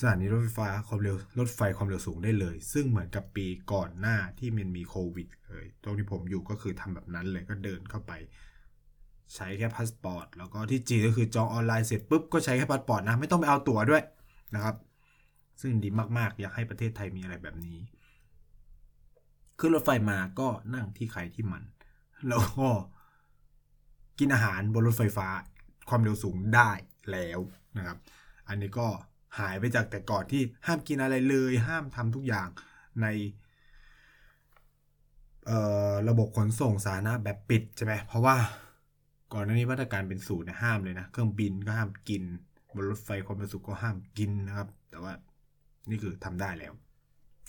[0.01, 8.13] สถานีรถไฟฟ้าความเร็วรถไฟความเร็วสูงได้เลย ซึ่งเหมือนกับปีก่อนหน้าที่มันมีโควิดเลยตรงที่ผมอยู่ก็คือทำแบบนั้นเลยก็เดินเข้าไป
[9.35, 14.03] ใช้แค่พาสปอร์ตแล้วก็ที่จีนก็คือจองออนไลน์เสร็จปุ๊บก็ใช้แค่พาสปอร์ตนะไม่ต้องไปเอาตั๋วด้วย
[14.55, 14.77] นะครับ
[15.61, 17.79] ซึ่งดีมากๆ อยากให้ประเทศไทยมีอะไรแบบนี้
[19.59, 21.63] ขึ้นรถไฟมาก็นั่งที่ใครที่มัน
[22.29, 22.69] แล้วก็
[24.19, 25.29] กินอาหารบนรถไฟฟ้า
[25.89, 26.71] ความเร็วสูงได้
[27.13, 27.41] แล้ว
[27.77, 27.99] นะครับ
[28.49, 28.87] อันนี้ก็
[29.39, 32.49] หายไปจากแต่ก่อนที่ห้ามกินอะไรเลย ห้ามทำทุกอย่าง
[33.03, 33.07] ใน
[36.09, 38.37] ระบบขนส่งสาธารณะแบบปิดใช่ไหมเพราะว่า
[39.33, 42.23] ก่อนหน้านี้มาตรการเป็นศูนย์ห้ามเลยนะเครื่องบินก็ห้ามกิน
[42.75, 45.13] บนรถไฟความเร็วสูงก็ห้ามกินนะครับ แต่ว่า
[45.91, 46.73] นี่คือทำได้แล้ว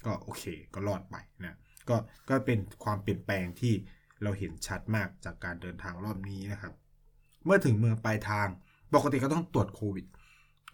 [0.06, 1.58] ก็โอเคก็รอดไปนะ
[1.90, 1.96] ก็
[2.30, 3.74] ก็เป็นความเปลี่ยนแปลงที่
[4.24, 6.74] เราเห็นชัดมากจากการเดินทางรอบนี้นะครับ
[7.46, 8.48] เมื่อถึงเมืองปลายทาง
[8.94, 10.06] ปกติก็ต้องตรวจโควิด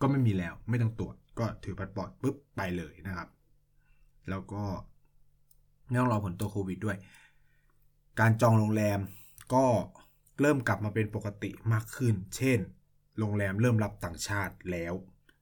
[0.02, 3.30] ก็ไม่มีแล้ว ไม่ต้องตรวจ ก็ถือพาสปอร์ตปุ๊บไปเลยนะครับ
[4.30, 4.64] แล้วก็
[5.88, 6.98] ไม่ต้องรอผลตัวโควิดด้วย
[8.20, 9.00] การจองโรงแรม
[9.54, 9.66] ก็
[10.42, 12.60] เริ่มกลับมาเป็นปกติมากขึ้น เช่น
[13.20, 14.94] โรงแรมเริ่มรับต่างชาติแล้ว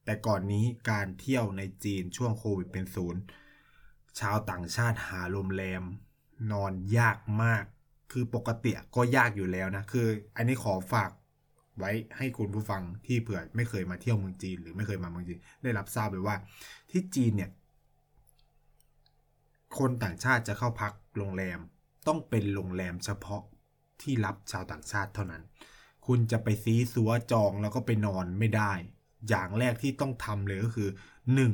[0.04, 3.20] แต่ก่อนนี้การเที่ยวในจีนช่วงโควิดเป็นศูนย์
[4.20, 5.82] ชาวต่างชาติหาโรงแรม
[6.52, 7.64] นอนยากมาก
[8.12, 11.10] คือปกติก็ยากอยู่แล้วนะ คือ อันนี้ขอฝาก
[11.78, 16.36] ไว้ให้คุณผู้ฟังที่เผื่อไม่เคยมาเที่ยวเมืองจีน หรือไม่เคยมาเมืองจีนได้รับทราบไปว่า
[16.90, 17.50] ที่จีนเนี่ย
[19.78, 21.58] คนต่างชาติจะเข้าพักโรงแรม
[22.06, 23.42] ต้องเป็นโรงแรมเฉพาะ
[24.02, 25.42] ที่รับชาวต่างชาติเท่านั้น
[26.06, 28.72] คุณจะไปซีซัวจองแล้วก็ไปนอนไม่ได้
[29.28, 30.88] อย่างแรกที่ต้องทำเลยก็คือ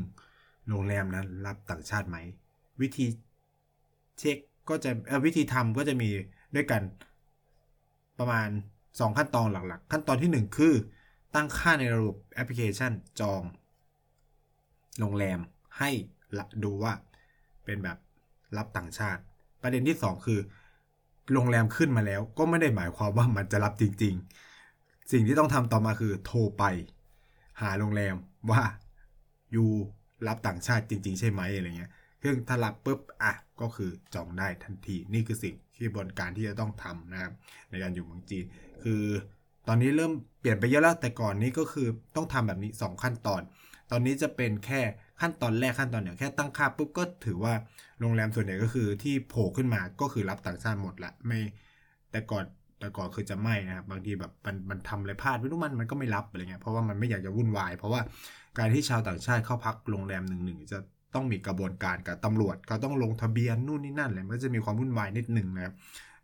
[0.00, 0.68] 1.
[0.68, 2.16] โรงแรมนั้นรับต่างชาติไหม
[2.80, 3.06] วิธี
[4.18, 4.38] เช็ค
[4.68, 4.90] ก็จะ
[5.24, 6.10] วิธีทำก็จะมี
[6.54, 6.82] ด้วยกัน
[8.18, 8.48] ประมาณ
[8.84, 10.74] 2 ขั้นตอนหลักๆ ขั้นตอนที่ 1 คือ
[11.34, 13.42] ตั้งค่าในระบบแอปพลิเคชันจอง
[15.00, 15.38] โรงแรม
[15.78, 15.90] ให้
[16.64, 16.92] ดูว่า
[17.64, 17.98] เป็นแบบ
[18.56, 19.22] รับต่างชาติ
[19.62, 20.40] ประเด็นที่ 2 คือ
[21.32, 24.14] โรงแรมขึ้นมาแล้ว ก็ไม่ได้หมายความว่ามันจะรับจริง
[24.62, 26.64] ๆ สิ่งที่ต้องทำต่อมาคือโทรไป
[27.60, 28.14] หาโรงแรม
[28.50, 28.62] ว่า
[29.52, 29.68] อยู่
[30.26, 37.32] รับต่างชาติจริง ๆ ใช่ไหมอะไรเงี้ยซึ่งถ้ารับปุ๊บอะก็คือจองได้ทันทีนี่คือสิ่ง ที่บนการที่จะต้องทำนะครับ
[37.70, 38.44] ในการอยู่เมืองจีน
[38.82, 39.02] คือ
[39.68, 41.86] ตอนนี้เริ่มเปลี่ยนไปเยอะแล้วแต่ก่อนนี้ก็คือ
[42.16, 43.42] ต้องทำแบบนี้ 2 ขั้นตอน
[43.90, 44.80] ตอนนี้จะเป็นแค่
[45.20, 47.52] ขั้นตอนแรกขั้นตอนเนี่ยแค่ตั้งค่าปุ๊บก็ถือว่า
[48.00, 51.40] โรงแรมส่วนใหญ่ก็คือที่โผล่ขึ้นมาก็คือรับต่างชาติหมดละไม่
[52.10, 52.44] แต่ก่อน
[52.80, 58.00] แต่ก่อนคือจะไม่นะครับบางทีแบบมันมันทำอะไรพลาดไม่รู้มันมันก็ไม่รับอะไรเงี้ยเพราะว่ามันไม่อยากจะวุ่นวาย เพราะว่า
[58.58, 60.78] การที่ชาวต่างชาติเข้าพักโรงแรมหนึ่งหนึ่งจะ
[61.16, 65.74] ต้องมีกระบวนการกับตำรวจก็ต้องลงทะเบียนนู่นนี่นั่นอะไรมันจะมีความวุ่นวายนิดหนึ่งนะครับ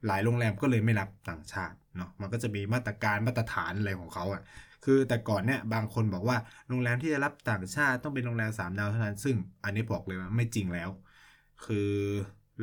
[0.07, 4.43] หลายโรงแรมก็เลยไม่รับต่างชาติเนาะมันก็จะมีมาตรการมาตรฐานอะไรของเขาอะ่ะ
[4.85, 6.37] คือแต่ก่อนเนี่ยบางคนบอกว่า
[6.69, 10.91] โรงแรมที่จะรับต่างชาติต้องเป็นโรงแรม3ดาวเท่านั้น ซึ่งอันนี้บอกเลยว่าไม่จริงแล้ว
[11.65, 11.91] คือ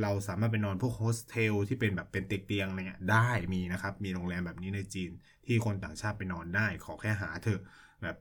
[0.01, 5.11] เราสามารถไปนอนพวกโฮสเทลที่เป็นแบบเป็นเตียงอะไรเงี้ยได้มีนะครับ มีโรงแรมแบบนี้ในจีน
[5.45, 7.61] ที่คนต่างชาติไปนอนได้ขอแค่หาเถอะ
[8.03, 8.17] แบบ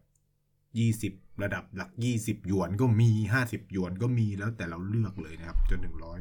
[1.12, 3.10] 20 ระดับหลัก 20 หยวนก็มี
[3.42, 6.20] 50 หยวนก็มีแล้วแต่เราเลือกเลยนะครับ จนถึงร้อย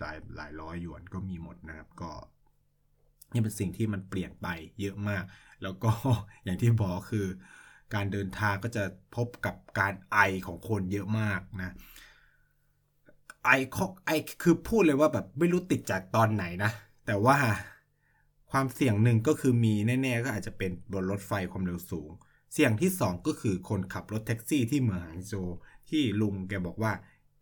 [0.00, 2.10] หลายหลายร้อยหยวนก็มีหมดนะครับ ก็
[3.32, 4.46] นี่เป็นสิ่งที่มันเปลี่ยนไป
[4.80, 5.24] เยอะมาก
[5.62, 5.92] แล้วก็
[6.44, 7.26] อย่างที่บอกคือ
[7.94, 8.84] การเดินทางก็จะ
[9.16, 11.74] พบกับการไอของคนเยอะมากนะ
[13.44, 14.10] ไอคอกไอ
[14.42, 16.70] คือพูดเลยว่าแบบไม่รู้ติดจากตอนไหนนะ
[17.06, 17.38] แต่ว่า
[18.50, 22.10] ความเสี่ยงหนึ่งก็คือมีแน่ ๆ ก็อาจจะเป็นบนรถไฟความเร็วสูง
[22.52, 25.48] เสี่ยงที่ 2 ก็คือคนขับรถแท็กซี่ที่เมืองหางโจว
[25.90, 26.92] ที่ลุงแกบอกว่า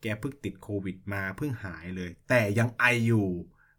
[0.02, 3.28] แกเพิ่งติดโควิดมาเพิ่งหายเลย แต่ยังไออยู่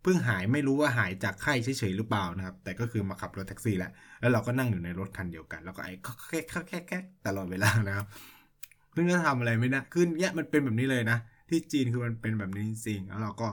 [0.03, 5.89] เพิ่งหายไม่รู้ว่าหายจากไข้เฉยๆหรือเปล่านะครับ แต่ก็คือมาขับรถแท็กซี่แหละแล้วเราก็นั่งอยู่ในรถคันเดียวกัน แล้วก็ไอ
[6.29, 8.07] แค่แค่แค่แค่ตลอดเวลานะครับ
[8.91, 11.17] เพิ่งจะทำอะไรไม่ได้คือเนี่ยมันเป็นแบบนี้เลยนะ
[11.49, 13.47] ที่จีนคือมันเป็นแบบนี้จริงๆแล้วเราก็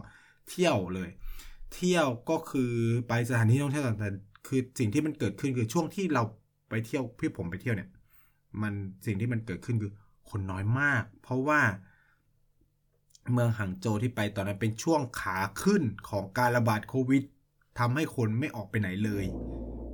[0.49, 1.11] เที่ยวเลย
[1.75, 2.73] เที่ยวก็คือ
[3.09, 6.23] ไปสถานที่ท่องเที่ยวต่างๆคือสิ่งที่มันเกิดขึ้นคือช่วงที่เรา
[6.69, 7.91] ไปเที่ยวพี่ผมไปเที่ยวเนี่ย
[8.63, 8.73] มัน
[9.07, 9.93] สิ่งที่มันเกิดขึ้นคือ
[10.31, 11.61] คนน้อยมาก เพราะว่า
[13.33, 17.23] เมืองหังโจที่ไปตอนนั้นเป็นช่วงขาขึ้นของการระบาดโควิด
[17.79, 19.25] ทำให้คนไม่ออกไปไหนเลย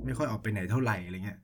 [0.05, 1.39] ไม่ค่อยออกไปไหนเท่าไหร่อะไรเงี้ย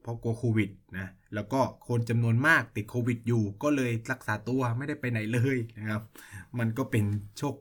[0.00, 6.02] เพราะกลัวโควิดนะแล้วก็คนจำนวนมากติดโควิดอยู่ ก็เลยรักษาตัวไม่ได้ไปไหนเลยนะครับ
[6.58, 7.04] มันก็เป็น
[7.38, 7.54] โชค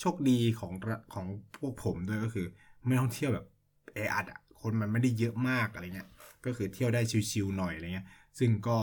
[0.00, 0.72] โชคดีของ
[1.14, 1.26] ของ
[1.56, 2.46] พวกผมด้วยก็คือ
[2.86, 3.46] ไม่ต้องเที่ยวแบบ
[3.94, 6.08] แออัดอะ คนมันไม่ได้เยอะมากอะไรเงี้ย
[6.44, 7.00] ก็คือเที่ยวได้
[7.30, 8.06] ชิวๆหน่อยอะไรเงี้ย
[8.38, 8.78] ซึ่งก็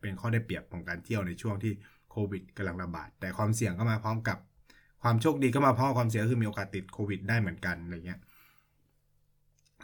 [0.00, 1.72] เป็นข้อได้เปรียบของการเที่ยวในช่วงที่
[2.10, 4.38] โควิดกำลังระบาด แต่ความเสี่ยงก็มาพร้อมกับ
[5.02, 8.20] ความโชคดีก็มาพร้อมความเสี่ยงคือมีโอกาสติดโควิดได้เหมือนกันอะไรเงี้ย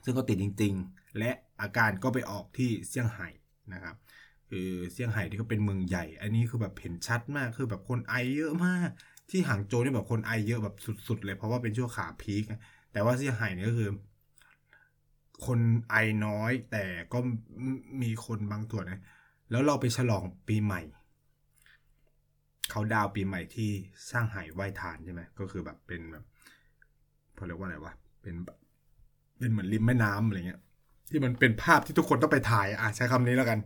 [0.05, 1.31] ซึ่งก็ติดจริง ๆ และ
[1.61, 3.29] อาการก็ไปออกที่เซี่ยงไฮ้
[3.73, 3.97] นะครับ
[4.49, 8.91] คือเซี่ยงไฮ้ที่ก็เป็นเมืองใหญ่ อันนี้คือแบบเห็นชัดมากคือแบบคนไอเยอะมาก
[9.31, 10.75] ที่หางโจวนี่แบบคนไอเยอะแบบ
[11.09, 12.45] สุดๆเลยเพราะว่าเป็นช่วงขาพีค
[12.93, 13.91] แต่ว่าเซี่ยงไฮ้นี่ก็คือ
[15.47, 17.18] คนไอน้อย แต่ก็
[18.03, 19.01] มีคนบางส่วนนะ
[19.51, 20.83] แล้วเราไปฉลองปีใหม่
[22.70, 23.70] เขาดาวปีใหม่ที่
[24.11, 26.25] สร้างไหไหว้ทานใช่ไหมก็คือแบบเป็นแบบ
[27.35, 27.92] เขาเรียกว่าอะไรวะ
[28.23, 28.35] เป็น
[29.38, 30.61] เป็นเหมือนริมแม่น้ำอะไรเงี้ย
[31.11, 33.59] ที่มันเป็นภาพที่ทุกคนต้องไปถ่ายอะใช้คำนี้แล้วกัน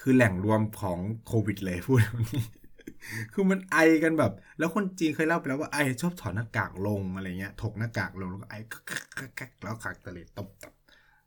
[0.00, 2.44] คือแหล่งรวมของโควิดเลยพูดแบบนี้
[3.32, 8.54] คือมันไอกันแบบ แล้วคนจีนเคยเล่าไปแล้วว่าไอชอบถอดหน้ากากลงอะไรเงี้ย ถกหน้ากากลงแล้วก็ไอ
[9.62, 10.72] แล้วขากตะเลตบตับ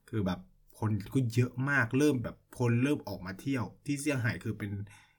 [0.10, 0.39] คือแบบ
[0.80, 4.72] คนก็เยอะมากเริ่มแบบคนเริ่มออกมาเที่ยว ที่เซี่ยงไฮ้คือเป็น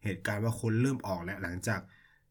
[0.04, 1.80] เหตุการณ์ว่าคนเริ่มออกแล้วหลังจาก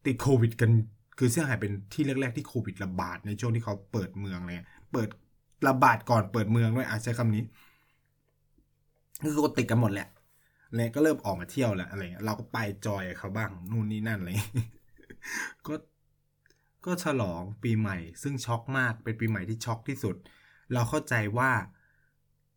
[0.06, 0.70] ติดโควิดกัน
[1.18, 5.08] คือเซี่ยงไฮ้เป็นที่แรกๆที่โควิดระบาดในช่วงที่เขาเปิดเมืองเลยเปิด
[5.68, 7.42] ระบาดก่อนเปิดเมืองด้วยอาจใช้คำนี้
[9.22, 10.08] คือคนติดกันหมดแหละ
[10.76, 14.30] เลยก็เริ่มออกมาเที่ยวแล้วอะไรเงี้ยเราก็ไปจอยเขาบ้างนู่นนี่นั่นอะไร
[15.66, 15.74] ก็
[16.86, 20.16] ก็ฉลองปีใหม่ ซึ่งช็อกมากเป็นปีใหม่ที่ช็อกที่สุด
[20.72, 21.50] เราเข้าใจว่า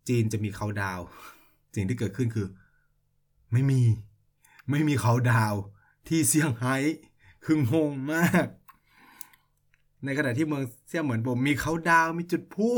[0.07, 0.99] จีนจะมีเขาดาว
[1.75, 2.47] สิ่งที่เกิดขึ้นคือ
[3.51, 3.81] ไม่มี
[4.69, 5.53] ไม่มีเขาดาว
[6.07, 6.75] ที่เซี่ยงไฮ้
[7.45, 8.47] คืองงมาก
[10.05, 12.71] ในขณะที่เมืองเซี่ยเหมือนผมมีเขาดาวมีจุดพุ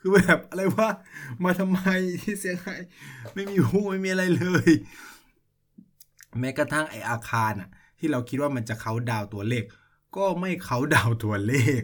[0.00, 0.88] คือแบบอะไรว่า
[1.44, 1.80] มาทำไม
[2.22, 2.76] ที่เซี่ยงไฮ้
[3.34, 4.70] ไม่มีพลุไม่มีอะไรเลย
[6.38, 9.64] แม้กระทั่งไอ้อาคารอะที่เราคิดว่ามันจะเขาดาวตัวเลข
[10.16, 11.82] ก็ไม่เขาดาวตัวเลข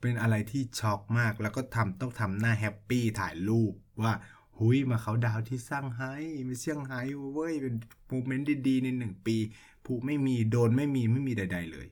[0.00, 4.12] เป็นอะไรที่ช็อกมากแล้วก็ทำต้องทำหน้า happy ถ่ายรูปว่า
[4.58, 6.12] เฮ้ยมาเขาดาวที่เซี่ยงไฮ้
[6.46, 7.00] ไม่เซี่ยงไฮ้
[7.32, 7.74] เว้ยเป็น
[8.08, 9.36] moment ดีๆในหนึ่งปี
[9.84, 11.86] พลุไม่มีโดรนไม่มีไม่มีใด ๆ เลย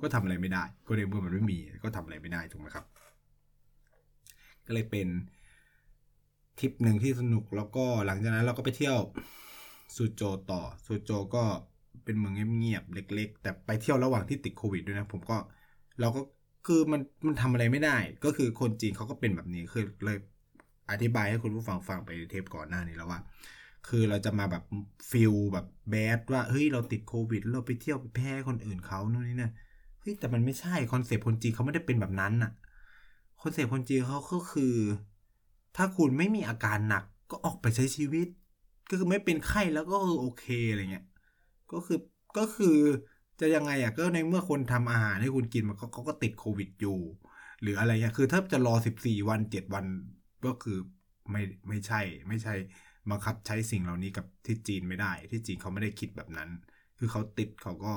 [0.00, 2.84] ก็ทำอะไรไม่ได้ ก็ในเมื่อมันไม่มี ก็ทำอะไรไม่ได้ถูกไหมครับ
[4.66, 5.08] ก็เลยเป็น
[6.58, 8.96] ทริปหนึ่งที่สนุกแล้วก็หลังจากนั้นเราก็ไปเที่ยว
[9.96, 11.44] ซูโจต่อซูโจก็
[12.04, 15.36] เป็นเมืองเงียบๆเล็ก ๆ แต่ไปเที่ยวระหว่างที่ติดโควิดด้วยนะ ผมก็
[16.00, 16.20] เราก็
[16.66, 20.18] คือมันมันทำอะไรไม่ได้ ก็คือคนจีนเขาก็เป็นแบบนี้คือเลย
[20.90, 23.20] อธิบายให้คุณผู้ฟังฟังไปเทปก่อนหน้านี้แล้วว่า
[23.88, 24.62] คือเราจะมาแบบ
[25.10, 29.50] feel แบบ bad ว่าเฮ้ยเราติดโควิดเราไปเที่ยวไปแพร่คนอื่นเขาโน่นนี่นะ
[30.00, 32.50] เฮ้ยแต่มันไม่ใช่ concept คนจีนเขาไม่ได้เป็นแบบนั้นน่ะ
[33.42, 34.74] concept คนจีนเขาก็คือ
[35.76, 38.26] ถ้าคุณไม่มีอาการหนักก็ออกไปใช้ชีวิต
[38.88, 41.04] ก็คือไม่เป็นไข้แล้วก็คือโอเคอะไรเงี้ย
[41.70, 41.96] ก็คือ
[42.36, 42.66] ก็คือ
[43.40, 46.90] จะยังไงอะก็ในเมื่อคนทำอาหารให้คุณกินมันเขาก็ติดโควิดอยู่
[47.60, 49.86] หรืออะไรเงี้ยคือถ้าจะรอสิบสี่วันเจ็ดวัน
[50.44, 50.72] ก็คือ
[51.30, 52.52] ไม่ไม่ใช่ ไม่ใช่
[53.10, 56.48] บังคับใช้สิ่งเหล่านี้กับที่จีนไม่ได้ ที่จีนเขาไม่ได้คิดแบบนั้น
[56.98, 57.94] คือเขาติดเขาก็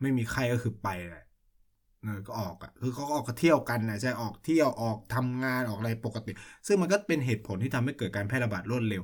[0.00, 1.24] ไม่มีไข้ก็คือไปแหละ
[2.26, 6.30] ก็ออกอะคือเขาก็ออกเที่ยวกันนะใช่ออกเที่ยวออกทำงานออกอะไรปกติ
[6.66, 9.02] ซึ่งมันก็เป็นเหตุผลที่ทำให้เกิดการแพร่ระบาดรวดเร็ว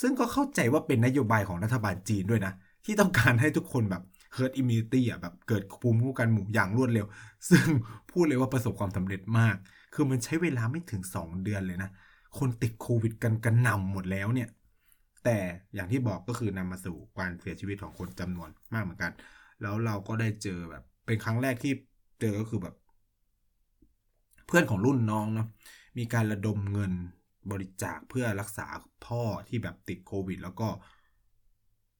[0.00, 2.52] ซึ่งก็เข้าใจว่าเป็นนโยบายของรัฐบาลจีนด้วยนะ
[2.84, 4.02] ที่ต้องการให้ทุกคนแบบ
[4.36, 7.06] herd immunity อะแบบเกิดภูมิคุ้มกันหมู่อย่างรวดเร็ว
[7.50, 7.66] ซึ่ง
[8.10, 9.56] พูดเลยว่าประสบความสำเร็จมาก
[9.94, 11.90] คือมันใช้เวลาไม่ถึง 2 เดือนเลยนะ
[12.38, 14.48] คนติดโควิดกันกันนำหมดแล้วเนี่ย
[15.24, 15.38] แต่
[15.74, 19.12] อย่างที่บอกก็คือนำมาสู่การเสียชีวิตของคนจำนวนมากเหมือนกัน
[19.60, 21.72] แล้วเราก็ได้เจอแบบเป็นครั้งแรกที่
[22.24, 22.74] จอก็คือแบบ
[24.46, 25.46] เพื่อนของรุ่นน้องเนาะ
[25.98, 26.92] มีการระดมเงิน
[27.50, 28.66] บริจาคเพื่อรักษา
[29.06, 30.68] พ่อที่แบบติดโควิด แล้วก็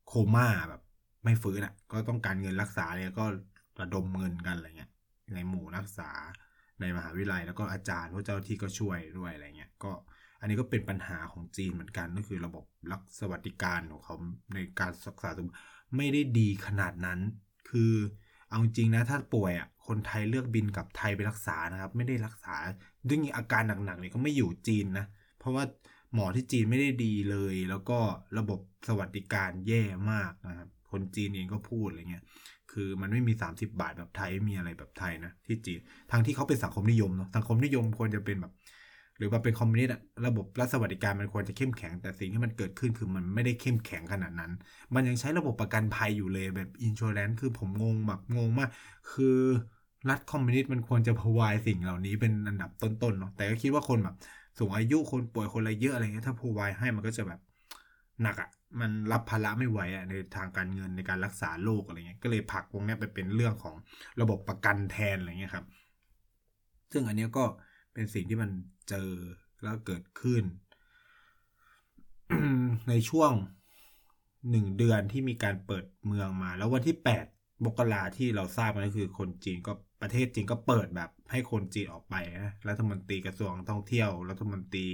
[0.06, 0.82] โคม่าแบบ
[1.24, 3.24] ไม่ฟื้นอะ ก็ต้องการเงินรักษาเนี่ยก็
[3.80, 4.90] ระดมเงินกันอะไรเงี้ย
[5.34, 6.10] ในหมู่นักศึกษา
[6.80, 9.92] ในมหาวิทยาลัยแล้วก็อาจารย์พวกเจ้าที่ก็ช่วยด้วยอะไรเงี้ยก็
[10.40, 14.14] อันนี้ก็เป็นปัญหาของจีนเหมือนกันก็คือระบบรักสวัสดิการของเขา
[14.54, 15.30] ในการรักษา
[15.96, 17.20] ไม่ได้ดีขนาดนั้น
[17.70, 17.92] คือ
[18.54, 22.54] เอาจริงนะถ้าป่วยอะคนไทยเลือกบินกับไทยไปรักษานะครับ ไม่ได้รักษา
[23.08, 25.06] ด้วยอาการหนักๆเนี่ยก็ไม่อยู่จีนนะ
[25.38, 25.64] เพราะว่า
[26.14, 27.98] หมอที่จีนไม่ได้ดีเลย แล้วก็
[28.38, 32.24] ระบบสวัสดิการแย่มากนะครับคนจีนเองก็พูดอะไรเงี้ย
[32.72, 38.52] คือมันไม่มี 30 บาทแบบไทยมีอะไรแบบไทยนะที่จีนทั้งที่เขาเป็นสังคมนิยมเนาะสังคมนิยมควรจะเป็นแบบ
[39.18, 39.92] หรือว่าเป็นคอมมิวนิสต์
[40.26, 44.52] ระบบรัฐสวัสดิการมันควรจะเข้มแข็ง แต่สิ่งที่มันเกิดขึ้นคือมันไม่ได้เข้มแข็งขนาดนั้น
[44.94, 48.68] มันยังใช้ระบบประกันภัยอยู่เลยแบบ insurance คือผมงงแบบงงมาก
[49.12, 49.24] คือ
[50.08, 54.14] รัฐคอมมิวนิสต์มันควรจะพวายสิ่งเหล่านี้เป็นอันดับต้นๆเนาะแต่ก็คิดว่าคนแบบ
[54.58, 57.40] สูงอายุคนป่วยคนอะไรเยอะอะไรเงี้ยถ้าพวายให้มันก็จะแบบ
[58.22, 58.48] หนักอะ
[58.80, 63.74] มันรับภาระไม่ไหวอะในทางการเงินในการรักษาโรคอะไรเงี้ยก็เลยผักวงนี้ไปเป็นเรื่องของ
[64.20, 65.66] ระบบประกันแทนอะไรเงี้ยครับ
[66.92, 67.44] ซึ่งอันนี้ก็
[67.94, 68.50] เป็นสิ่งที่มัน
[68.88, 69.10] เจอ
[69.62, 70.42] แล้วเกิดขึ้น
[72.88, 73.32] ในช่วง
[74.50, 77.24] หนึ่งเดือนที่มีการเปิดเมืองมา แล้ววันที่แปด
[77.64, 84.86] มกราที่เราทราบกันก็คือคนจีนก็ประเทศจีนก็เปิดแบบให้คนจีนออกไปนะรัฐมนตรีกระทรวงท่องเที่ยวรัฐมนตรี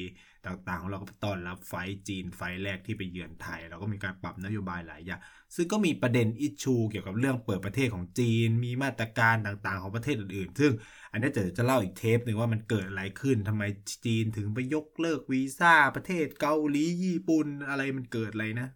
[0.47, 1.75] ต่างๆของเราก็ต้อนรับไฟ
[2.09, 5.21] จีนไฟแรกที่ไปเยือนไทย เราก็มีการปรับนโยบายหลายอย่าง
[5.55, 10.73] ซึ่งก็มีประเด็นอิชชู เกี่ยวกับเรื่องเปิดประเทศของจีน มีมาตรการต่างๆ ของประเทศอื่นๆ ซึ่ง
[11.13, 13.63] อันนี้จะจะเล่าอีกเทปหนึ่งว่ามันเกิดอะไรขึ้นทำไม
[14.05, 18.69] จีนถึงไปยกเลิกวีซ่าประเทศเกาหลีญี่ปุ่นอะไรมันเกิดอะไรนะ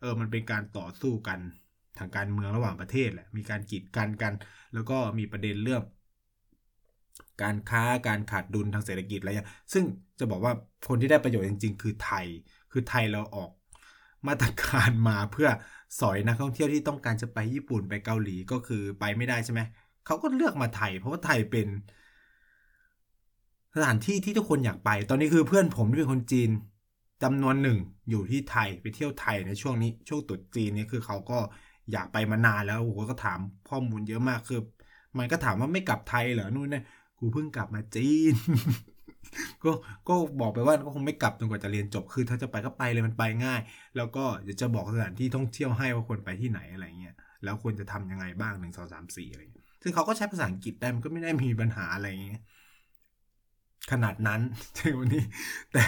[0.00, 1.40] เออมันเป็นการต่อสู้กัน
[1.98, 4.32] ทางการเมืองระหว่างประเทศแหละมีการกีดกันกัน
[4.74, 5.82] แล้วก็มีประเด็นเรื่อง
[7.42, 9.84] การค้าการขาดดุลทางเศรษฐกิจอะไรอย่างซึ่ง
[10.18, 10.52] จะบอกว่า
[10.88, 12.26] คนที่ได้ประโยชน์จริง ๆ คือไทย
[12.72, 13.50] คือไทยเราออก
[14.28, 15.48] มาตรการมาเพื่อ
[16.00, 19.60] สอยนักท่องเที่ยวที่ต้องการจะไปญี่ปุ่นไปเกาหลีก็คือไปไม่ได้ใช่ไหม
[20.06, 21.68] เขาก็เลือกมาไทย เพราะว่าไทยเป็น
[23.74, 26.50] สถานที่ที่ทุกคนอยากไป ตอนนี้คือเพื่อนผมที่เป็นคนจีน
[27.22, 27.78] จำนวนหนึ่ง
[28.10, 31.38] อยู่ที่ไทยไปเที่ยวไทยในช่วงนี้ช่วงตรุษจีนนี่คือเขาก็
[31.92, 33.38] อยากไปมานานแล้วโอ้โหก็ถาม
[33.70, 34.60] ข้อมูลเยอะมากคือ
[35.18, 36.80] มันก็ถามว่าไม่กลับไทยเหรอนู่นนี่
[37.18, 38.34] กูเพิ่งกลับมาจีน
[39.64, 39.70] ก็
[40.08, 43.60] ก็บอกไปว่าก็คงไม่กลับจนกว่าจะเรียนจบคือถ้าจะไปก็ไปเลยมันไปง่าย
[43.96, 47.14] แล้วก็เดี๋ยวจะบอกสถานที่ท่องเที่ยวให้ว่าควรไปที่ไหนอะไรเงี้ย
[47.44, 52.42] แล้วควรจะทำยังไงบ้างหนึ่งสองสามสี่อะไรเงี้ยซึ่งเขาก็ใช้ภาษาอังกฤษได้มันก็ไม่ได้มีปัญหาอะไรเงี้ย
[53.92, 54.40] ขนาดนั้น
[54.78, 55.24] ถึงวันนี้
[55.72, 55.84] แต่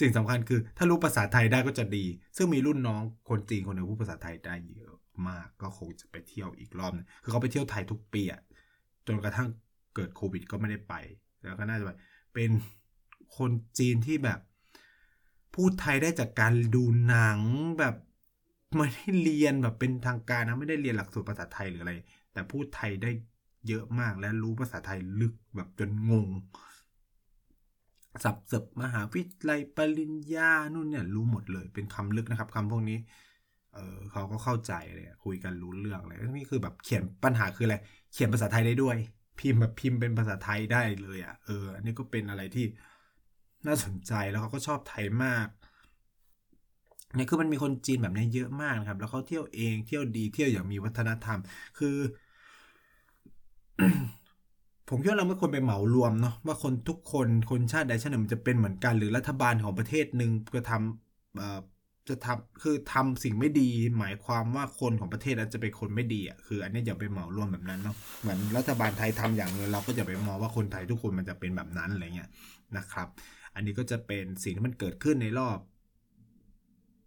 [0.00, 2.04] สิ่งสำคัญคือถ้ารู้ภาษาไทยได้ก็จะดี
[2.36, 4.97] ซึ่งมีรุ่นน้องคนจีนคนหนึ่งพูดภาษาไทยได้เยอะ
[5.28, 8.42] มาก ก็คงจะไปเที่ยวอีกรอบนึงคือเขาไปเที่ยวไทยทุกปีอะ
[9.06, 9.48] จนกระทั่ง
[9.94, 10.94] เกิดโควิดก็ไม่ได้ไป
[11.42, 11.90] แล้วก็น่าจะไป
[12.34, 12.50] เป็น
[13.36, 14.40] คนจีนที่แบบ
[15.54, 17.40] พูดไทยได้จากการดูหนัง
[17.78, 17.94] แบบ
[18.76, 21.92] ไม่ได้เรียนแบบเป็นทางการนะไม่ได้เรียนหลักสูตรภาษาไทยหรืออะไร
[22.32, 23.10] แต่พูดไทยได้
[23.68, 26.28] เยอะมากและรู้ภาษาไทยลึกแบบจนงง
[28.24, 32.98] สับเสบมหาวิทยาลัยปริญญานู่นเนี่ยรู้หมดเลยเป็นคำลึกนะครับคำพวกนี้
[33.74, 37.76] เออเขาก็เข้าใจเลยคุยกันรู้เรื่องเลยนี่คือแบบเขียนปัญหาคืออะไร
[38.12, 38.96] เขียนภาษาไทยได้ด้วย
[39.38, 42.66] พิมพ์แบบพิมพ์เป็นภาษาไทยได้เลยอะ่ะเออ อันนี้ก็เป็นอะไรที่
[43.66, 45.46] น่าสนใจแล้วเขาก็ชอบไทยมาก
[47.14, 51.40] เนี่ยคือมันมีคนจีนแบบนี้เยอะมากครับ แล้วเขาเที่ยวเองเที่ยวดีเที่ยวอย่างมีวัฒนธรรม
[51.78, 51.96] คือ
[54.88, 61.77] ผมคิดว่าเราไม่ควรไปเหมารวมเนาะว่าคนทุกคนคนชาติใดชาติหนึ่งมันจะเป็นเหมือนกัน หรือรัฐบาลของประเทศหนึ่งจะทำ
[62.08, 63.68] จะทำคือทำสิ่งไม่ดี
[63.98, 72.30] หมายความว่าคนของประเทศนั้นจะเป็นคนไม่ดีอะคืออันนี้อย่าไปเหมารวมแบบนั้นเนาะเหมือนรัฐบาลไทยทำอย่างนึงเราก็จะไปมองว่าคนไทยทุกคนมันจะเป็นแบบนั้นอะไรเงี้ย
[72.76, 73.08] นะครับ
[73.54, 75.58] อันนี้ก็จะเป็นสิ่งที่มันเกิดขึ้นในรอบ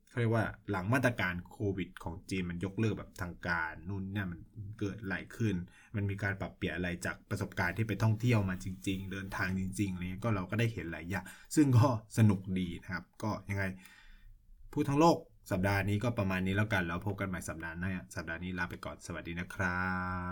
[0.09, 4.39] เขาเรียกว่าหลังมาตรการโควิด ของจีนมันยกเลิกแบบทางการนู่นเนี่ยมัน
[4.79, 5.55] เกิดอะไรขึ้น
[5.95, 11.87] มันมีการปรับเปลี่ยนอะไรจากประสบการณ์ที่ไปท่องเที่ยวมาจริง ๆ เดินทางจริงๆอะไรเงี้ยก็เราก็ได้เห็นหลายอย่างซึ่งก็
[12.17, 13.63] สนุกดีนะครับ ก็ยังไง
[14.73, 15.17] พูดทั้งโลก
[15.51, 19.81] สัปดาห์นี้ก็ประมาณนี้แล้วกัน แล้วพบกันใหม่สัปดาห์หน้าสัปดาห์นี้ลาไปก่อนสวัสดีนะครั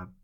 [0.06, 0.19] บ